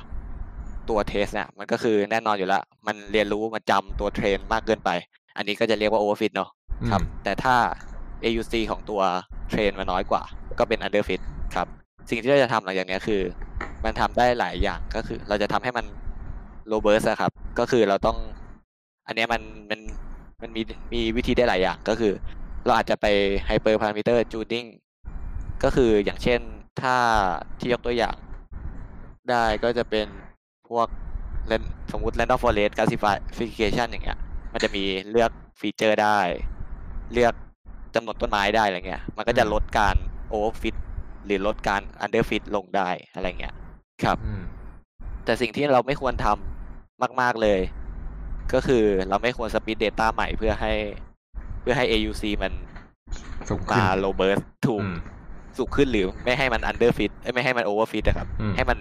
[0.89, 4.89] ตัว test เนี่ยมันก็คือแน่นอนอยู่แล้ว มันเรียนรู้มันจำตัว train มากเกินไป
[5.37, 6.49] อันนี้ก็จะเรียกว่า overfit เนาะ
[6.91, 7.55] ครับ แต่ถ้า
[8.23, 9.01] AUC ของตัว
[9.49, 10.23] เทรนมันน้อยกว่า
[10.59, 11.21] ก็เป็น underfit
[11.55, 11.67] ครับ
[12.09, 13.21] สิ่งที่เราจะทำหลังจากเนี้ยคือ
[13.83, 15.85] มันทำได้หลายอย่างก็คือ เราจะทำให้มัน
[16.71, 18.17] robust อะครับ ก็คือเราต้อง
[19.07, 19.79] อันเนี้ยมันมัน
[20.41, 20.61] มันมี
[20.93, 22.13] มีวิธีได้หลายอย่างก็คือ
[22.65, 23.05] เราอาจจะไป
[23.47, 24.67] hyper parameter tuning
[25.63, 26.39] ก็คืออย่างเช่น
[26.81, 26.95] ถ้า
[27.59, 28.15] ที่ยกตัวอย่าง
[29.29, 30.07] ได้ก็จะเป็น
[30.69, 30.87] พวก
[31.51, 34.17] ran- สมมติ random forest classification อย่างเงี้ย
[34.53, 36.19] มันจะมีเลือกฟีเจอร์ได้
[37.13, 37.33] เลือก
[37.95, 39.95] จำนวนต้นไม้ได้อะไรเงี้ย มันก็จะลดการ
[40.33, 40.75] overfit
[41.25, 43.55] หรือลดการ underfit ลงได้อะไรเงี้ย
[44.03, 44.41] ครับอืม
[45.25, 47.59] แต่สิ่งที่เราไม่ควรทำมาก ๆเลย
[48.53, 50.73] ก็คือเราไม่ควร split data ใหม่เพื่อให้
[51.61, 52.53] เพื่อให้ AUC มัน
[53.49, 54.95] สูงขึ้นมา robust ถูกอืม
[55.57, 58.77] สูงขึ้นหรือไม่ให้มัน underfit เอ้ยไม่ให้มัน overfit อะครับอืมให้มัน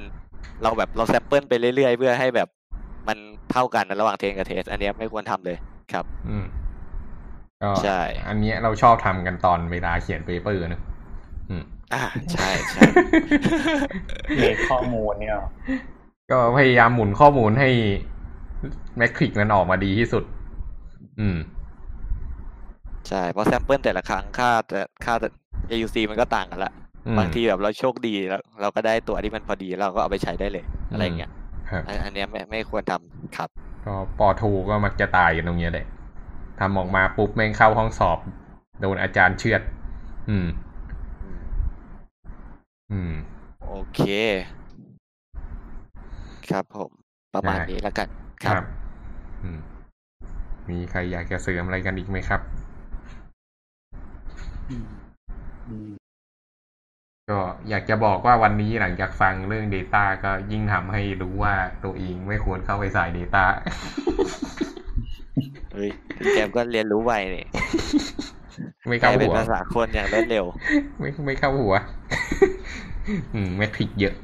[0.63, 2.49] เราแบบเรา sample ไปเรื่อยๆ เพื่อให้แบบ
[3.09, 3.19] มัน
[3.53, 5.57] เท่ากันระหว่าง train กับ test อันเนี้ยไม่ควรทำเลย
[5.93, 6.45] ครับ อืม
[7.63, 10.83] ก็ใช่ อันเนี้ยเราชอบทำกันตอนเวลาเขียน paper นะ
[11.51, 11.63] อืม
[11.95, 12.83] อ่าใช่ใช่
[14.39, 15.49] เลขข้อมูลเนี่ยหรอ
[16.31, 17.69] ก็พยายามหมุนข้อมูลให้
[18.97, 20.25] metric มันออกมาดีที่สุด
[21.21, 21.39] อืม
[23.09, 25.29] ใช่ เพราะ sample แต่ละครั้งค่าแต่ค่าแต่
[25.71, 26.86] AUC มันก็ต่างกันละอืม
[27.19, 31.31] บางทีแบบเราโชคดีแล้ว เราก็ได้ตัวที่มันพอดีเราก็เอาไปใช้ได้เลย อะไรอย่างเงี้ย
[31.71, 33.51] ครับอันอันเนี้ยไม่ไม่ควรทำครับ
[33.87, 35.87] ก็ปอโทก็มักจะตายกันตรงเนี้ยแหละ
[36.61, 38.19] ทำออกมาปุ๊บแม่งเข้าห้องสอบ
[38.81, 39.63] โดนอาจารย์เชือด
[40.31, 40.47] อืม
[42.91, 43.13] อืม
[43.65, 44.01] โอเค
[46.49, 46.91] ครับผม
[47.35, 48.09] ประมาณได้นี้แล้วกัน
[48.45, 48.65] คครับรับ
[49.43, 49.61] อืม
[50.71, 52.41] มีใครอยากจะเสริมอะไรกันอีกไหมครับ
[54.69, 56.06] อืม
[57.31, 61.55] ก็อยากจะบอกว่าวันนี้หลังจากฟังเรื่อง Data ก็ยิ่งทำให้รู้ว่า
[61.85, 63.45] ตัวเองไม่ควรเข้าไปใส่ Data
[65.73, 67.47] เฮ้ยพี่แกมก็เรียนรู้ไวนี่
[68.89, 70.45] ไม่กลาเข้ายเป็นหัวภาษาคนอย่างรวดเร็ว
[70.99, 71.75] ไม่ไม่เข้าหัว
[73.35, 74.15] อืมแมทริกเยอะ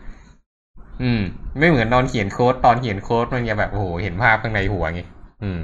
[1.02, 1.22] อืม
[1.58, 5.00] ไม่เหมือนตอนเขียนโค้ดตอนเขียนโค้ดมันจะแบบโอ้โหเห็นภาพข้างในหัวไง
[5.42, 5.60] อืม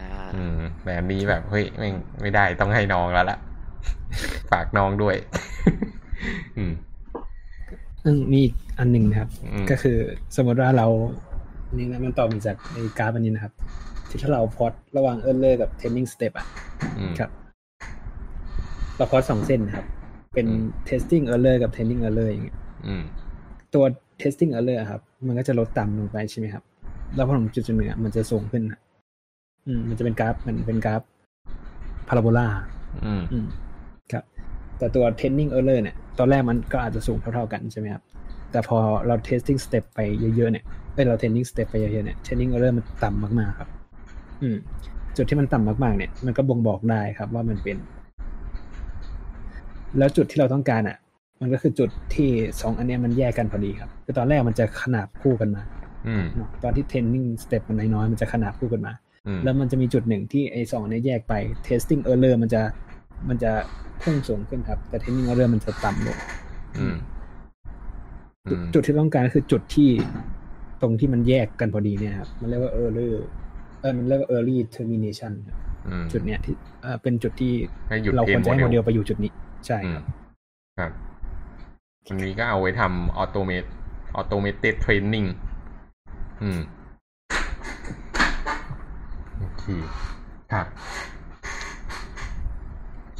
[0.00, 1.88] อ่าอืมแบบนี้แบบเฮ้ยไม่
[2.20, 3.38] ไม่ได้ต้องให้น้องแล้วล่ะ
[4.50, 5.16] ฝากน้องด้วย
[6.58, 6.72] อืม
[8.04, 9.96] อืมมีอีกอันหนึ่งนะครับอืมก็คือ
[10.36, 10.86] สมมติว่าเรา
[11.76, 13.52] นี่นะมันต่อมาจากในกราฟอันนี้นะครับ
[14.08, 16.46] ที่ถ้าเราพอดระหว่างเออร์เลอร์กับ training step อะ
[16.98, 17.30] อืมครับ
[18.96, 19.86] เราพอดสองเส้นนะครับ
[20.34, 23.02] เป็นอืม testing error กับ training error อย่างเงี้ยอืม
[23.74, 23.84] ตัว
[24.20, 26.62] testing error อะครับ มันก็จะลดต่ำลงไปใช่ไหมครับ
[27.14, 28.80] แล้วพอถึงจุดจุดหนึ่งอะมันจะสูงขึ้นอะ
[29.66, 31.02] อืม มันจะเป็นกราฟ มันเป็นกราฟ
[32.08, 32.46] พาราโบลา
[33.04, 33.46] อืมอืม
[34.12, 34.24] ครับ
[34.78, 38.02] แต่ตัว training error เนี่ย ตอนแรกมันก็อาจจะสูงเท่าๆกันใช่ไหมครับ
[38.50, 40.00] แต่พอเรา testing step ไป
[40.36, 43.68] เยอะๆเนี่ยเอ้ยเรา training step ไปเยอะๆเนี่ย training error มันต่ำมากๆครับ
[44.42, 44.56] อืม
[45.16, 47.76] จุดที่มันต่ำมากๆ เนี่ย มันก็บ่งบอกได้ครับว่ามันเป็น
[49.98, 50.96] แล้วจุดที่เราต้องการอะ
[51.40, 55.62] มันก็คือจุดที่สองอันเนี้ยมันแยกกันพอดีครับ คือตอนแรกมันจะขนาบคู่กันมา
[56.08, 58.92] อืมเนาะตอนที่ training step มันน้อยๆ มันจะขนาบคู่กันมา
[59.26, 61.34] อืมแล้วมันจะมีจุดหนึ่งที่ไอ้สองอันนี้แยกไป
[61.66, 62.62] testing error มันจะ
[63.28, 63.52] มันจะ
[64.02, 66.18] พุ่งสูงขึ้นครับ แต่ training error มันจะต่ำลง
[66.78, 66.96] อืม
[68.46, 69.90] อืมจุดที่ต้องการก็คือจุดที่
[70.82, 73.14] ตรงที่มันแยกกันพอดีเนี่ยครับ มันเรียกว่า error
[73.80, 75.56] เออมันเรียกว่า early termination ครับ
[75.88, 77.52] อืมจุดเนี้ยที่เอ่อเป็นจุดที่
[77.88, 79.32] ให้หยุดเราควรจะให้เทรโมนเดโมลไปอยู่จุดนี้
[79.66, 80.04] ใช่อืคมรับ
[80.78, 80.92] ครับ
[82.06, 83.64] อันนี้ก็เอาไว้ทำออโตเมต
[84.16, 85.24] ออโตเมต d เทรนนิ่ง
[86.42, 86.60] อืม
[89.38, 89.64] โอเค
[90.52, 90.66] ครับ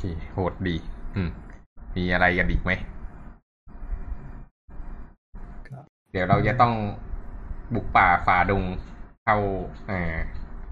[0.07, 0.77] โอเคโหดดี
[1.17, 1.31] อืม
[1.97, 2.71] มีอะไรกันอีกไหม
[5.69, 6.75] ครับเดี๋ยวเราจะต้อง
[7.75, 8.63] บุกป่าฝ่าดง
[9.25, 9.37] เข้า
[9.91, 10.17] อ่า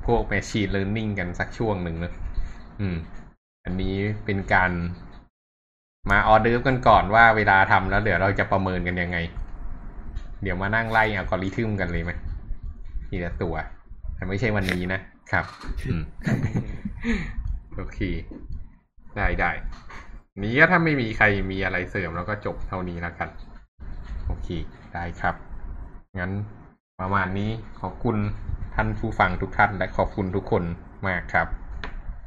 [0.07, 2.15] พวก Machine Learning กันสักช่วงหนึ่งเนอะ
[2.81, 2.97] อืม
[3.65, 4.71] อันนี้เป็นการ
[6.11, 9.19] มาออเดอร์ฟกันก่อนว่าเวลาทำแล้วเดี๋ยวเราจะประเมินกันยังไง
[10.43, 12.13] เดี๋ยวมานั่งไล่อัลกอริทึมกันเลยไหม
[13.09, 13.55] ทีละตัว
[14.15, 15.01] แต่ไม่ใช่วันนี้นะ
[15.33, 15.45] ครับ
[15.87, 16.03] อืม
[17.77, 17.99] โอเค
[19.17, 19.53] ได้ได้
[20.43, 23.29] นี้ก็ถ้าไม่มีใครมีอะไรเสริมแล้วก็จบเท่านี้แล้วกัน
[24.27, 24.49] โอเค
[24.95, 25.35] ได้ครับ
[26.19, 26.33] งั้น
[27.01, 27.51] ประมาณนี้
[27.81, 28.17] ขอบคุณ
[28.75, 30.63] ท่านผู้ฟังทุกท่านและขอบคุณทุกคน
[31.07, 31.49] มากครับ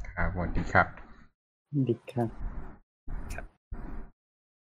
[0.09, 0.87] ครับสวัสดีครับ
[1.69, 2.46] สวัสดีครับ